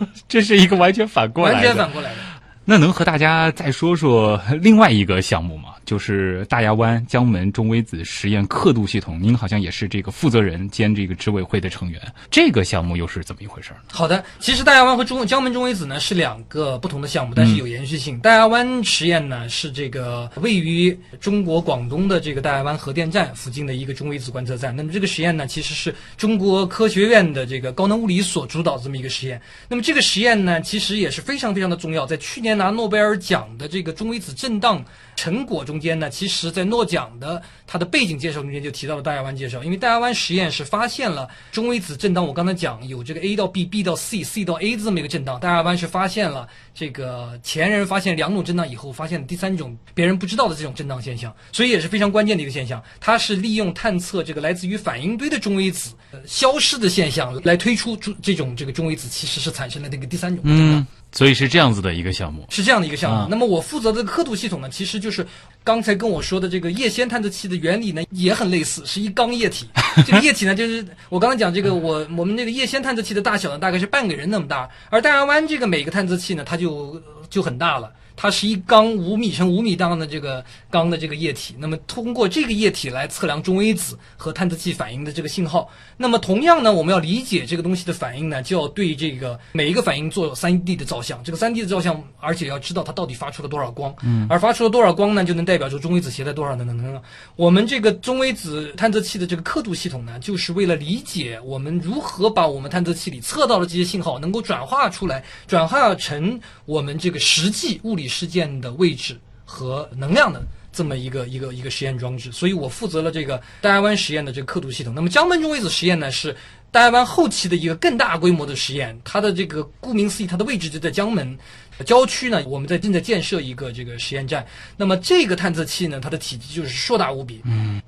[0.00, 1.68] 了， 这是一个完全反过来完的。
[1.68, 2.16] 全反过来的。
[2.64, 5.70] 那能和大家再说说另外一个项目吗？
[5.92, 12.00] 就是大亚湾江门中微子实验刻度系统，您好像也是这个负责人兼这个执委会的成员。
[12.30, 13.80] 这个项目又是怎么一回事呢？
[13.90, 18.18] 好的，其实大亚湾和中江门中微子呢是两个不同的项目，但是有延续性。
[18.20, 24.74] 大亚湾实验呢是这个位于中国广东的这个大亚湾核电站附近的一个中微子观测站。
[24.74, 29.38] 那么这个实验呢，其实是中国科学院的这个高能物理所主导这么一个实验。
[29.68, 34.82] 那么这个实验呢，其实也是非常非常的重要，在去年拿诺贝尔奖的这个中微子震荡
[35.14, 52.82] 成果中间呢，其实在诺奖的它的背景介绍中间就提到了大亚湾介绍，因为大亚湾实验是发现了中微子震荡，我刚才讲有这个 A 到 B，B 到 C，C 到 A 这么一个震荡，大亚湾是发现了这个前人发现两种震荡以后，发现了第三种别人不知道的这种震荡现象，所以也是非常关键的一个现象。
[52.98, 55.94] 它是利用探测这个来自于反应堆的中微子、
[56.26, 60.86] 消失的现象来推出这种这个中微子其实是产生了这个第三种震荡。
[61.12, 62.46] 所以是这样子的一个项目。
[62.50, 63.18] 是这样的一个项目。
[63.18, 65.26] 啊那么我负责的刻度系统呢，其实就是
[65.62, 69.68] 刚才跟我说的这个液氙探测器的原理呢，也很类似，是一缸液体。
[70.06, 77.92] 这个液体呢，就是我刚才讲这个，我我们那个液氙探测器的大小呢，大概是半个人那么大，而大亚湾这个每个探测器呢，它就就很大了。
[78.22, 85.68] 它是一缸五米乘五米大的这个缸的这个液体，那么通过这个液体来测量中微子和探测器反应的这个信号。
[85.96, 91.20] 那么同样呢，我们要理解这个东西的反应呢，就要对这个每一个反应做三 D 的照相。
[91.24, 97.02] 这个三 D 的照相，而且要知道它到底发出了多少光，嗯，而发出了多少光呢，就能代表出中微子携带多少的能量。
[97.34, 110.42] 我们这个中微子探测器的这个刻度系统呢，就是为了理解我们如何把我们探测器里测到的这些信号能够转化出来，转化成我们这个实际物理事件的位置和能量的。
[110.74, 114.94] 这么一个一个一个实验装置，所以我负责了这个大亚湾实验的这个刻度系统。
[114.94, 116.34] 那么江门中微子实验呢，是
[116.70, 121.38] 大亚湾后期的一个更大规模的实验，它的这个顾名思义，它的位置就在江门
[121.84, 122.42] 郊区呢。
[122.46, 124.46] 我们在正在建设一个这个实验站。
[124.74, 127.42] 那么这个探测器呢，它的体积就是硕大无比。
[127.44, 127.78] 嗯。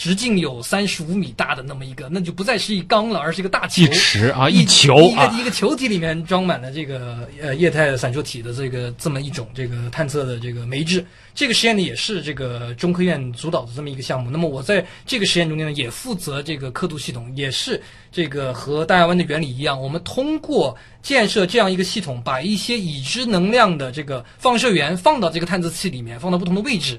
[0.00, 11.04] 直径有三十五米大的那么一个，那就不再是一缸了，而是一个大球一池啊一一球一啊个一个球体里面装满了这个呃液态闪烁体的这个这么一种这个探测的这个媒质。
[11.34, 14.30] 这个实验呢也是这个中科院主导的这么一个项目。
[14.30, 17.78] 那么我在这个实验中间呢也负责这个刻度系统，也是
[18.10, 26.98] 这个和大亚湾的原理一样，我们通过建设这样一个系统，把一些已知能量的这个放射源放到这个探测器里面，放到不同的位置。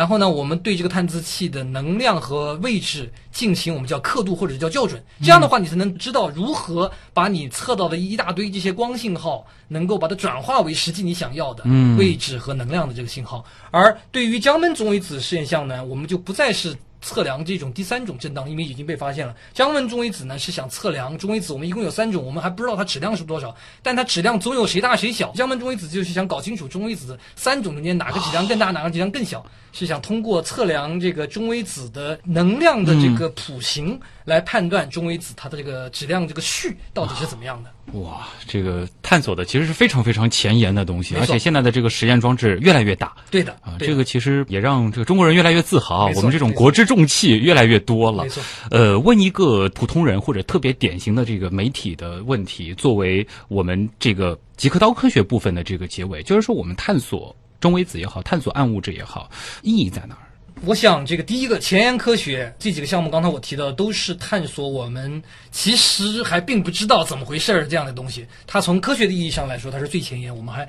[0.00, 13.44] 然后呢，我们对这个探测器的能量和位置进行我们叫刻度或者叫校准，这样的话你才能知道如何把你测到的一大堆这些光信号，能够把它转化为实际你想要的嗯位置和能量的这个信号。
[13.70, 16.74] 而对于江门中微子实验项呢，我们就不再是。
[17.02, 19.34] 测量这种第三种震荡，因为已经被发现了。
[19.54, 25.32] 江门中微子呢是想测量中微子，我们一共有三种，我们还不知道它质量是多少，但它质量总有谁大谁小。
[25.32, 29.42] 江门中微子就是想搞清楚中微子三种中间哪个质量更大，哪个质量更小，
[29.72, 37.70] 是想通过测量这个中微子的能量的这个谱型来判断中微子它的这个质量这个序到底是怎么样的。
[37.98, 48.28] 哇，这个探索的其实是非常非常前沿的东西，而且现在的这个实验装置越来越大对的啊，这个其实也让这个中国人越来越自豪我们这种国之重器越来越多了没。
[48.28, 48.42] 错。
[48.70, 59.30] 呃，问一个普通人或者特别典型的这个媒体的问题，作为我们这个极客刀科学部分的这个结尾，就是说我们探索中微子也好，探索暗物质也好，
[59.62, 60.22] 意义在哪儿？
[60.62, 68.26] 我想，这个第一个前沿科学这几个项目，刚才我提到的都是探索我们其实还并不知道怎么回事儿这样的东西。
[68.46, 70.68] 它从科学的意义上来说，它是最前沿，我们还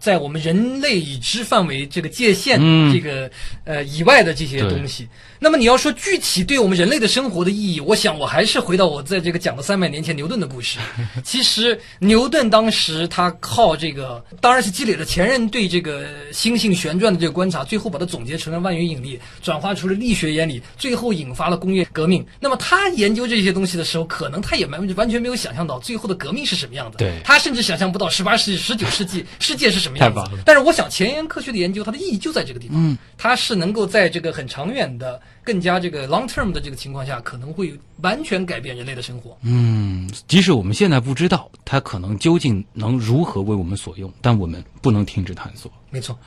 [0.00, 3.30] 在我们人类已知范围这个界限、嗯这个
[3.64, 5.06] 呃以外的这些东西。
[5.38, 10.78] 那么你要说具体对我们人类的生活的意义，我想我还是回到我在这个讲的三百年前牛顿的故事。
[11.24, 22.24] 其实牛顿当时他靠这个，当然是积累了前人对这个星星旋转的这个观察，最后把它总结成了万有引力，转化出了力学原理，最后引发了工业革命。
[22.38, 26.98] 那么他研究这些东西的时候，可能他也完完全没有想象到最后的革命是什么样的。
[26.98, 30.42] 对他甚至想象不到十八世纪、十九世纪世界是什么样子太棒了。
[30.44, 37.72] 但是我想，前沿科学的研究它的意义就在这个地方，嗯，它是能够在这个很长远的、更加这个 long term 的这个情况下，可能会
[38.02, 39.36] 完全改变人类的生活。
[39.42, 45.70] 嗯，即使我们现在不知道它可能究竟能如何为我们所用，但我们不能停止探索。
[45.90, 46.18] 没错，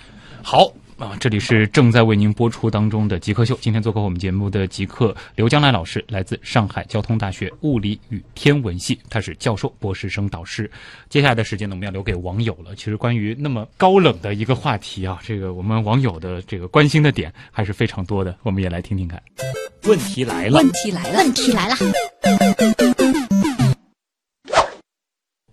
[0.41, 3.57] 好啊，这里是正在为您播出当中的极客秀。
[3.61, 10.69] 今天做客我们节目的极客刘江来老师，来自上海交通大学物理与天文系，他是教授、博士生导师。
[11.09, 12.75] 接下来的时间呢，我们要留给网友了。
[12.75, 19.21] 其实关于那么高冷的一个话题啊，这个我们网友的这个关心的点还是非常多的，我们也来听听看。
[19.85, 21.75] 问题来了，问题来了，问题来了，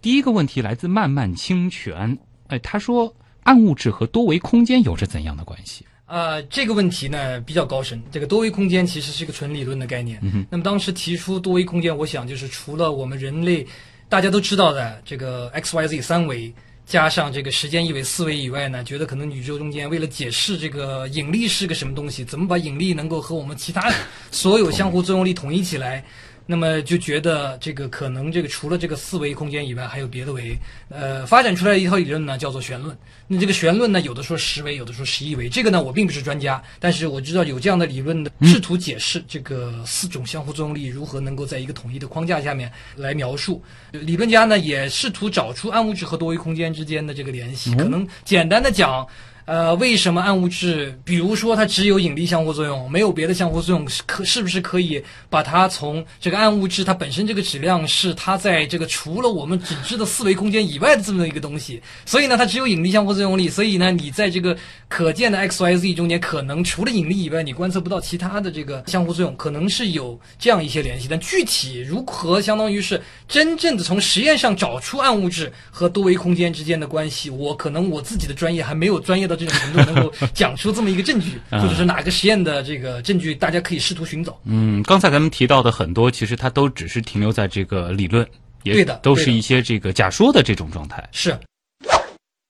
[0.00, 2.16] 第一个问题来自漫漫清泉，
[2.48, 3.12] 哎，他说
[3.42, 5.84] 暗物质和多维空间有着怎样的关系？
[6.06, 8.02] 呃，这个问题呢比较高深。
[8.10, 10.18] 这个多维空间其实是一个纯理论的概念。
[10.22, 13.64] 嗯那么当时提出多维空间，我想就是除了我们人类
[14.08, 16.52] 大家都知道的这个 x、y、z 三维，
[16.84, 23.88] 加上这个时间一维、四维以外呢，觉得可能宇宙中间为了解释这个引力是个什么东西，怎么把引力能够和我们其他
[24.32, 26.04] 所有相互作用力统一起来。
[26.50, 32.98] 那么就觉得这个可能这个除了这个四维空间以外，还有别的维，呃，发展出来一套理论呢，叫做弦论。
[33.28, 35.48] 那这个弦论呢，有的说十维，有的说十一维。
[35.48, 43.62] 这个呢，我并不是专家，但是我知道有这样的理论的，试图解释这个四种相互作用力如何能够在一个统一的框架下面来描述。
[43.92, 47.72] 理论家呢，也试图找出暗物质和多维空间之间的这个联系。
[47.76, 49.06] 可能简单的讲。
[49.50, 84.38] 呃，为什么暗物质，比如说它只有引力相互作用，没有别的相互作用，是可是不是可以把它从这个暗物质它本身这个质量是它在这个除了我们只知的四维空间以外的这么一个东西，所以呢，它只有引力相互作用力，所以呢，你在这个可见的 x、y、z 中间，可能除了引力以外，你观测不到其他的这个相互作用，可能是有这样一些联系，但具体如何，相当于是真正的从实验上找出暗物质和多维空间之间的关系，我可能我自己的专业还没有专业到这种程度，能够 讲出这么一个证据，或者是哪个实验的这个证据，大家可以试图寻找。
[84.44, 88.26] 嗯，刚才咱们提到的很多，其实它都只是停留在这个理论，
[88.62, 91.02] 也对的都是一些这个假说的这种状态。
[91.12, 91.36] 是，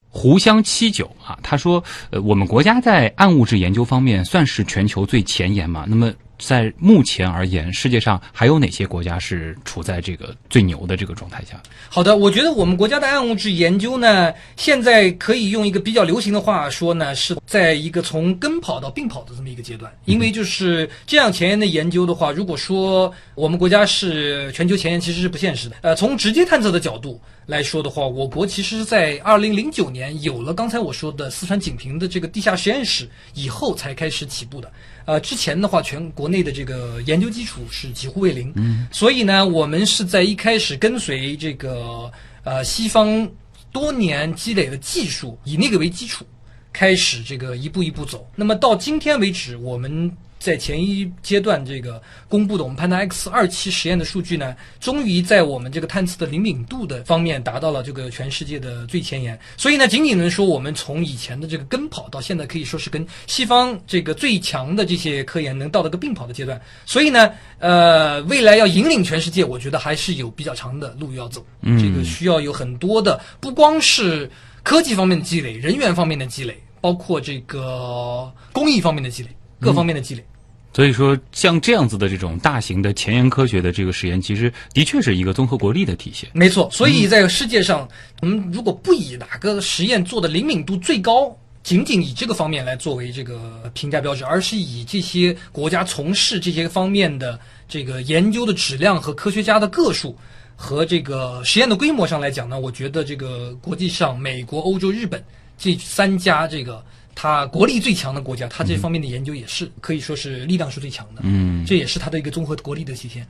[0.09, 5.85] 湖香七九啊，他说，呃，我们国家在暗物质研究方面算是全球最前沿嘛？
[5.89, 11.63] 那么在目前而言，世界上还有哪些国家是处在这个最牛的这个状态下？
[11.89, 19.93] 好的，我觉得我们国家的暗物质研究呢，现在可以用一个比较流行的话说呢，是在一个从跟跑到并跑的这么一个阶段。
[20.07, 25.77] 因为就是这样前沿的研究的话，如果说我们国家是全球前沿，其实是不现实的。
[25.83, 34.71] 呃，从直接探测的角度来说的话，我国其实是在二零零九年有了刚才我说的四川锦屏的这个地下实验室以后才开始起步的。
[35.05, 42.11] 呃，之前的话，全国内的这个研究基础是几乎为零，嗯，所以呢，我们是在一开始跟随这个
[42.45, 43.29] 呃西方
[43.73, 46.25] 多年积累的技术，以那个为基础，
[46.73, 48.29] 开始这个一步一步走。
[48.37, 59.39] 那么到今天为止，我们在前一阶段这个公布的我们潘达 X 二期实验的数据呢，终于在我们这个探测的灵敏度的方面达到了这个全世界的最前沿。
[59.59, 66.59] 所以呢，仅仅能说我们从以前的这个跟跑到现在可以说是跟西方这个最强的这些科研能到了个并跑的阶段。
[66.87, 71.45] 所以呢，呃，未来要引领全世界，我觉得还是有比较长的路要走。
[71.61, 74.31] 嗯这个需要有很多的，不光是
[74.63, 79.29] 科技方面的积累，人员方面的积累，包括这个工艺方面的积累，
[79.61, 80.25] 各方面的积累。
[80.73, 86.31] 所以说，像这样子的这种大型的前沿科学的这个实验，其实的确是一个综合国力的体现。
[86.33, 87.89] 没错，所以在世界上，
[88.23, 97.37] 我们如果不以哪个实验做的灵敏度最高，仅仅以这个方面来作为这个评价标准，而是以这些国家从事这些方面的
[97.69, 100.17] 这个研究的质量和科学家的个数
[100.55, 105.21] 和这个实验的规模上来讲呢，我觉得这个国际上美国、欧洲、日本
[105.59, 106.81] 这三家这个。
[107.15, 113.27] 它国力最强的国家，它这方面的研究也是可以说是力量是最强的，嗯，这也是它的一个综合国力的体现。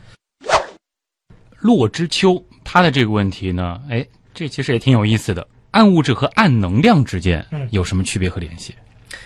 [1.59, 5.47] 洛之秋他的这个问题呢，哎，这其实也挺有意思的。
[5.73, 8.75] 暗物质和暗能量之间嗯有什么区别和联系？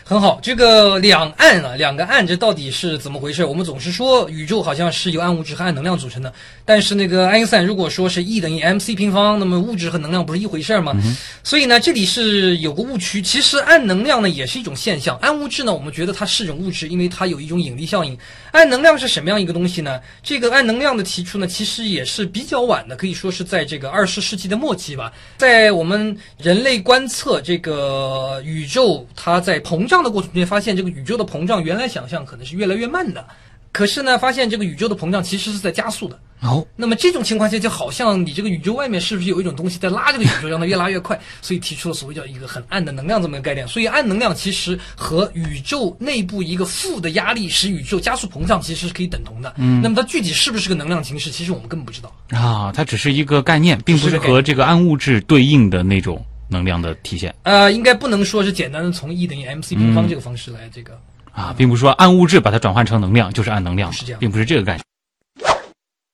[0.02, 3.44] 很好，这个两岸啊，两个岸，这到底是怎么回事？
[3.44, 6.32] 我们总是说宇宙好像是由暗物质和暗能量组成的，
[6.64, 10.94] 但是那个爱因斯坦如果说是 E 等于 mc 平方，那么物质和能量不是一回事儿吗？
[11.42, 13.22] 所以呢，这里是有个误区。
[13.22, 18.16] 其实暗能量呢也是一种现象，暗物质呢我们觉得它是一种物质，因为它有一种引力效应。
[18.54, 20.00] 暗能量是什么样一个东西呢？
[20.22, 25.12] 这个暗能量的提出呢，其实也是比较晚的，可以说是在这个二十世纪的末期吧。
[25.38, 33.26] 在我们人类观测这个宇宙它在膨胀的过程中，发现这个宇宙的膨胀原来想象可能是越来越慢的，
[33.74, 36.16] 可是呢，发现这个宇宙的膨胀其实是在加速的。
[36.42, 41.18] 哦，那么这种情况下，就好像你这个宇宙外面是不是有一种东西在拉这个宇宙，让它越拉越快？
[41.42, 43.66] 所以提出了所谓叫一个很暗的能量这么一个概念。
[43.66, 49.52] 所以暗能量其实和宇宙内部一个负的压力使宇宙加速膨胀，其实是可以等同的。
[49.56, 52.14] 嗯，那么它具体是不是个能量形式，其实我们根本不知道。
[52.30, 60.96] 啊，它只是一个概念，并不是和这个暗物质对应的那种能量的体现呃，应该不能说是简单的从 E 等于 mc 平方这个方式来这个。
[61.34, 64.84] 啊，并不是说暗物质把它转换成能量就是暗能量，并不是这个概念。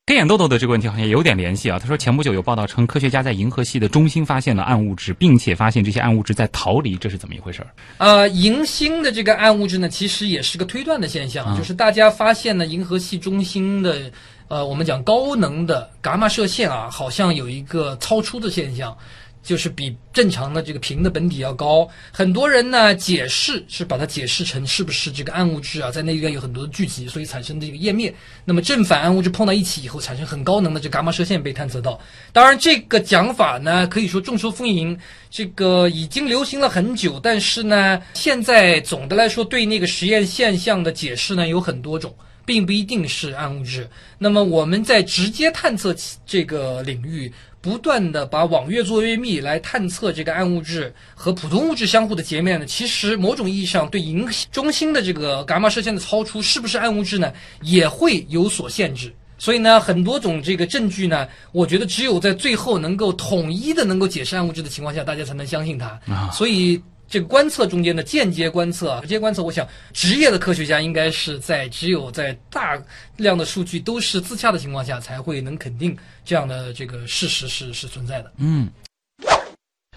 [0.07, 1.79] 跟眼豆豆的这个问题好像也有点联系啊。
[1.79, 7.69] 他说，前不久有报道称，科学家在银河系的中心发现了暗物质，并且发现这些暗物质在逃离，这是怎么一回事儿？
[7.99, 14.11] 呃，银星的这个暗物质呢，其实也是个推断的现象，就是大家发现呢，银河系中心的，
[14.49, 18.97] 呃，我们讲高能的伽马射线啊，好像有一个超出的现象。
[19.43, 28.15] 就是比正常的这个平的本体要高，很多人呢解释是把它解释成是不是这个暗物质啊在那边有很多的聚集，所以产生的这个页面。
[28.45, 31.99] 那么正反暗物质碰到一起以后，产生很高能的这伽马射线被探测到。
[32.33, 34.99] 当然，这个讲法呢可以说众说纷纭，
[35.31, 42.15] 这个已经流行了很久，但是呢，现在总的来说对那个实验现象的解释呢有很多种。
[42.47, 43.89] 并不一定是暗物质。
[44.19, 45.95] 那么我们在直接探测
[46.27, 47.33] 这个领域，
[47.63, 57.33] 不断的把网越做越密来探测这个暗物质和普通物质相互的截面呢，其实某种意义上对银中心的这个伽马射线的超出是不是暗物质呢，
[57.63, 59.13] 也会有所限制。
[59.37, 65.87] 所以呢，很多种这个证据呢，我觉得只有在最后能够统一的能够解释暗物质的情况下，大家才能相信它。
[66.07, 66.81] 啊所以。
[67.11, 72.81] 这个观测中间的间接观测啊，直接观测，我想职业的科学家应该是在只有在大
[73.17, 78.33] 量的数据都是自洽的情况下，才会能肯定这样的这个事实是是存在的。
[78.37, 78.71] 嗯。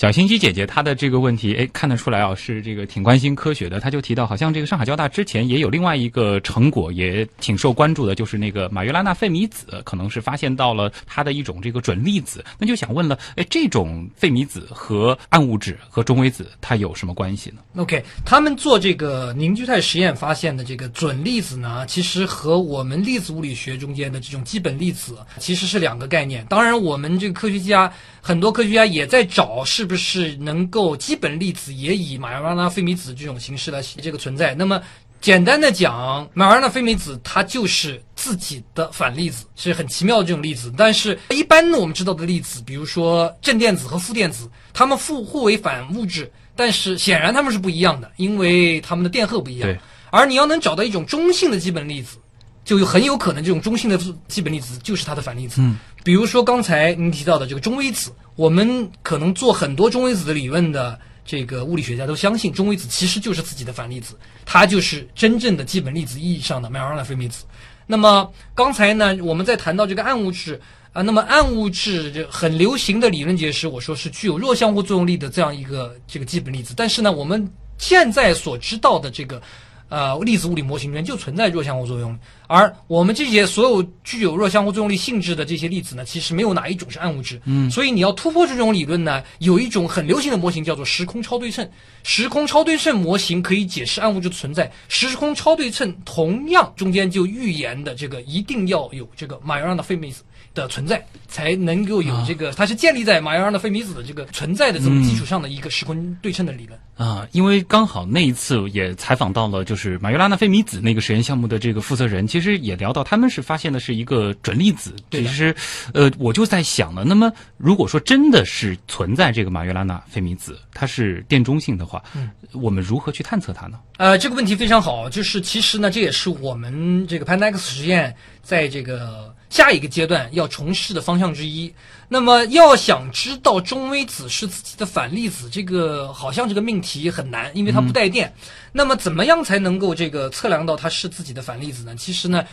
[0.01, 3.79] 小心机姐姐她的这个问题，哎，看得出来啊，是这个挺关心科学的。
[3.79, 12.43] 她就提到，好像这个上海交大之前也有另外一个成果，也挺受关注的，就是那个马约拉纳费米子，可能是发现到了它的一种这个准粒子。
[12.57, 26.43] 那就想问了，哎，这种费米子和暗物质和中微子它有什么关系呢？OK，他们做这个凝聚态实验发现的这个准粒子呢，其实和我们粒子物理学中间的这种基本粒子其实是两个概念。
[26.49, 27.89] 当然，我们这个科学家
[28.25, 34.55] 很多科学家也在找是不是能够基本粒子也以马约拉纳费米子这种形式来这个存在。
[34.55, 34.81] 那么
[35.19, 40.73] 简单的讲，马约拉纳费米子它就是自己的反粒子，是很奇妙的这种粒子。
[40.77, 46.31] 但是，一般呢我们知道的粒子，比如说正电子和负电子，它们互互为反物质。
[46.55, 49.77] 但是显然它们是不一样的，因为它们的电荷不一样对。
[50.11, 52.17] 而你要能找到一种中性的基本粒子，
[52.63, 55.59] 就有很有可能这种中性的基本粒子就是它的反粒子。
[55.59, 67.45] 嗯，比如说刚才您提到的这个中微子，我们可能做很多中微子的理论的这个物理学家都相信，中微子其实就是自己的反粒子，它就是真正的基本粒子意义上的马约纳费米子。
[67.87, 70.59] 那么刚才呢，我们在谈到这个暗物质
[70.91, 76.73] 啊，那么暗物质就很流行的理论解释，我说是具有弱相互作用力的这样一个这个基本粒子。
[76.75, 79.41] 但是呢，我们现在所知道的这个
[79.89, 82.17] 呃粒子物理模型里面就存在弱相互作用力，
[82.47, 87.41] 而我们这些所有具有弱相互作用力性质的这些粒子呢，其实没有哪一种是暗物质。
[87.45, 91.69] 嗯，所以你要突破这种理论呢，有一种很流行的模型叫做时空超对称。
[92.03, 100.23] 时空超对称模型可以解释暗物质的存在，时空超对称同样中间就预言的这个一定要有这个马约让的费米子
[100.53, 106.79] 的存在，才能够有这个，它是建立在马约让的费米子的这个存在的这么基础上的一个时空对称的理论。
[106.95, 114.95] 啊，因为刚好那一次也采访到了，就是马约拉纳费米子那个实验项目的这个负责人，其实也聊到他们是发现的是一个准粒子。
[115.09, 115.55] 对其实，
[115.93, 123.79] 呃，我就在想呢，那么如果说真的是存在这个马约拉纳费米子，它是电中性的话，嗯我们如何去探测它呢？
[123.97, 131.71] 呃，这个问题非常好，就是其实呢，这也是我们这个 Panax 实验在这个下一个阶段要从事的方向之一。
[132.09, 138.33] 那么，要想知道中微子是自己的反粒子，这个好像这个命题很难，因为它不带电。
[138.71, 141.95] 那么，怎么样才能够这个测量到它是自己的反粒子呢？
[141.95, 142.43] 其实呢，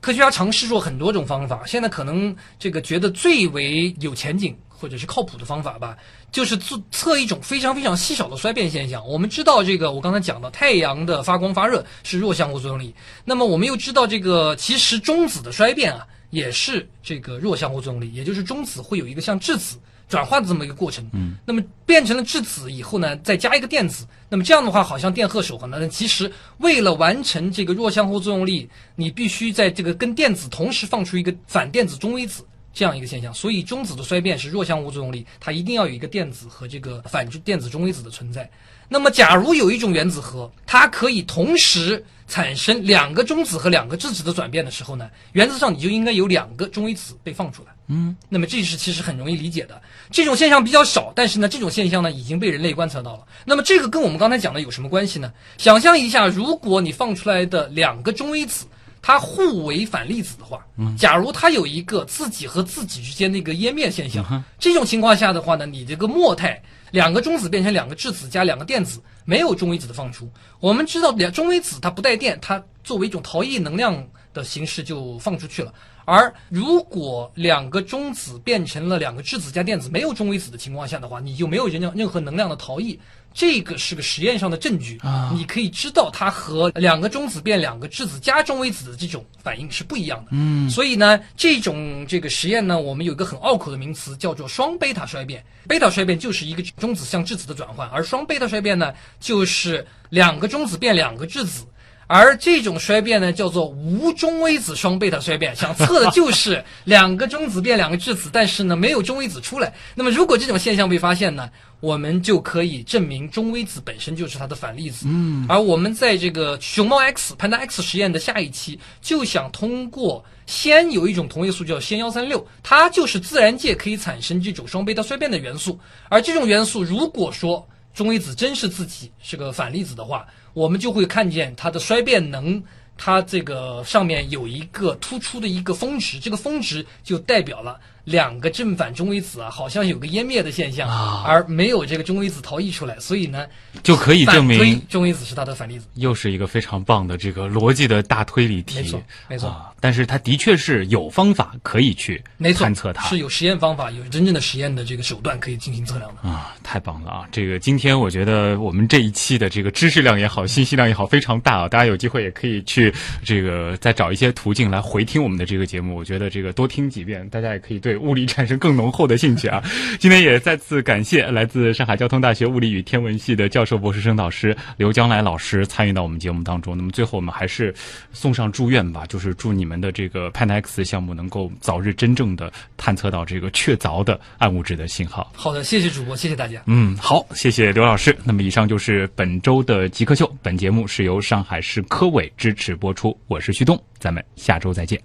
[0.00, 5.96] 科学家尝试过很多种方法，现在可能这个觉得最为有前景或者是靠谱的方法吧，
[6.32, 9.06] 就是测测一种非常非常稀少的衰变现象。
[9.06, 12.92] 我们知道这个，我刚才讲到太阳的发光发热是弱相互作用力，
[13.24, 19.78] 那么我们又知道这个其实中子的衰变啊也是这个弱相互作用力，也就是中子会有一个像质子。
[20.08, 25.78] 转化的这么一个过程，嗯，那么变成了质子以后呢，再加一个电子，那么这样的话好像电荷守恒了。
[25.78, 28.66] 但其实为了完成这个弱相互作用力，
[28.96, 33.34] 你必须在这个跟电子同时放出一个反电子中微子这样一个现象。
[33.34, 38.50] 所以中子的衰变是弱相互作用力，它一定要有一个电子和这个反电子中微子的存在。
[38.88, 47.68] 那么假如有一种原子核，它可以同时产生两个中子和两个质子的转变的时候呢，原则上你就应该有两个中微子被放出来。
[47.88, 49.80] 嗯，那么这是其实很容易理解的。
[50.10, 53.24] 这种现象比较少，但是呢，这种现象呢已经被人类观测到了。
[53.46, 55.32] 那么这个跟我们刚才讲的有什么关系呢？
[55.56, 58.66] 想象一下，如果你放出来的两个中微子，
[59.00, 60.62] 它互为反粒子的话，
[60.98, 66.60] 假如它有一个自己和自己之间的一个湮灭现象，这种情况下的话呢，你这个末态
[66.90, 70.30] 两个中子变成两个质子加两个电子，没有中微子的放出。
[70.60, 75.72] 我们知道两中微子它不带电，它作为一种逃逸能量的形式就放出去了。
[76.04, 82.98] 而如果两个中子变成了两个质子加电子，没有中微子的情况下的话，你就没有任任何能量的逃逸。
[83.32, 90.30] 这个是个实验上的证据啊你可以知道它和两个中子变两个质子加中微子的这种反应是不一样的。
[90.32, 95.44] 嗯，所以呢，这种这个实验呢，我们有一个很拗口的名词叫做双贝塔衰变。
[95.68, 101.64] 贝塔衰变就是一个中子向质子的转换，而双贝塔衰变呢，就是两个中子变两个质子。
[102.08, 109.72] 而这种衰变呢，叫做无中微子双贝塔衰变，想测的就是两个中子变两个质子，但是呢没有中微子出来。
[109.94, 111.50] 那么如果这种现象被发现呢，
[111.80, 115.04] 我们就可以证明中微子本身就是它的反粒子。
[115.06, 125.78] 嗯，而我们在这个熊猫 X 潘达 X 实验的下一期，就想通过先有一种同位素叫先幺三六，它就是自然界可以产生这种双贝塔衰变的元素。
[126.08, 127.68] 而这种元素，如果说
[127.98, 130.24] 中微子真是自己是个反粒子的话，
[130.54, 132.62] 我们就会看见它的衰变能，
[132.96, 143.46] 它这个上面有一个突出的一个峰值，这个峰值就代表了两个正反中微子啊，好像有个湮灭的现象，啊而没有这个中微子逃逸出来，所以呢，
[143.82, 145.86] 就可以证明中微子是它的反粒子。
[145.94, 148.76] 又是一个非常棒的这个逻辑的大推理题。
[148.76, 156.28] 没错没错啊，但是它的确是有方法可以去没错探测它，是有实验方法，有真正的实验的这个手段可以进行测量的。
[156.28, 157.28] 啊，太棒了啊！
[157.30, 161.68] 这个今天我觉得我们这一期的这个知识量也好，信息量也好，非常大啊！
[161.68, 162.92] 大家有机会也可以去
[163.22, 165.96] 这个再找一些途径来回听我们的这个节目。
[165.96, 169.62] 我觉得这个多听几遍，大家也可以对物理产生更浓厚的兴趣啊！
[169.98, 176.76] 今天也再次感谢来自上海交通大学物理与天文系的教授、博士生导师刘将来老师参与到我们节目当中。
[176.76, 177.74] 那么最后我们还是
[178.12, 185.30] 送上祝愿吧，就是祝你们的这个 Pan X 项目能够早日真正的探测到这个确凿的暗物质的信号。
[185.34, 186.62] 好的，谢谢主播，谢谢大家。
[186.66, 188.16] 嗯，好，谢谢刘老师。
[188.24, 195.00] 那么以上就是本周的极客秀，本节目是由上海市科委支持播出，我是旭东，咱们下周再见。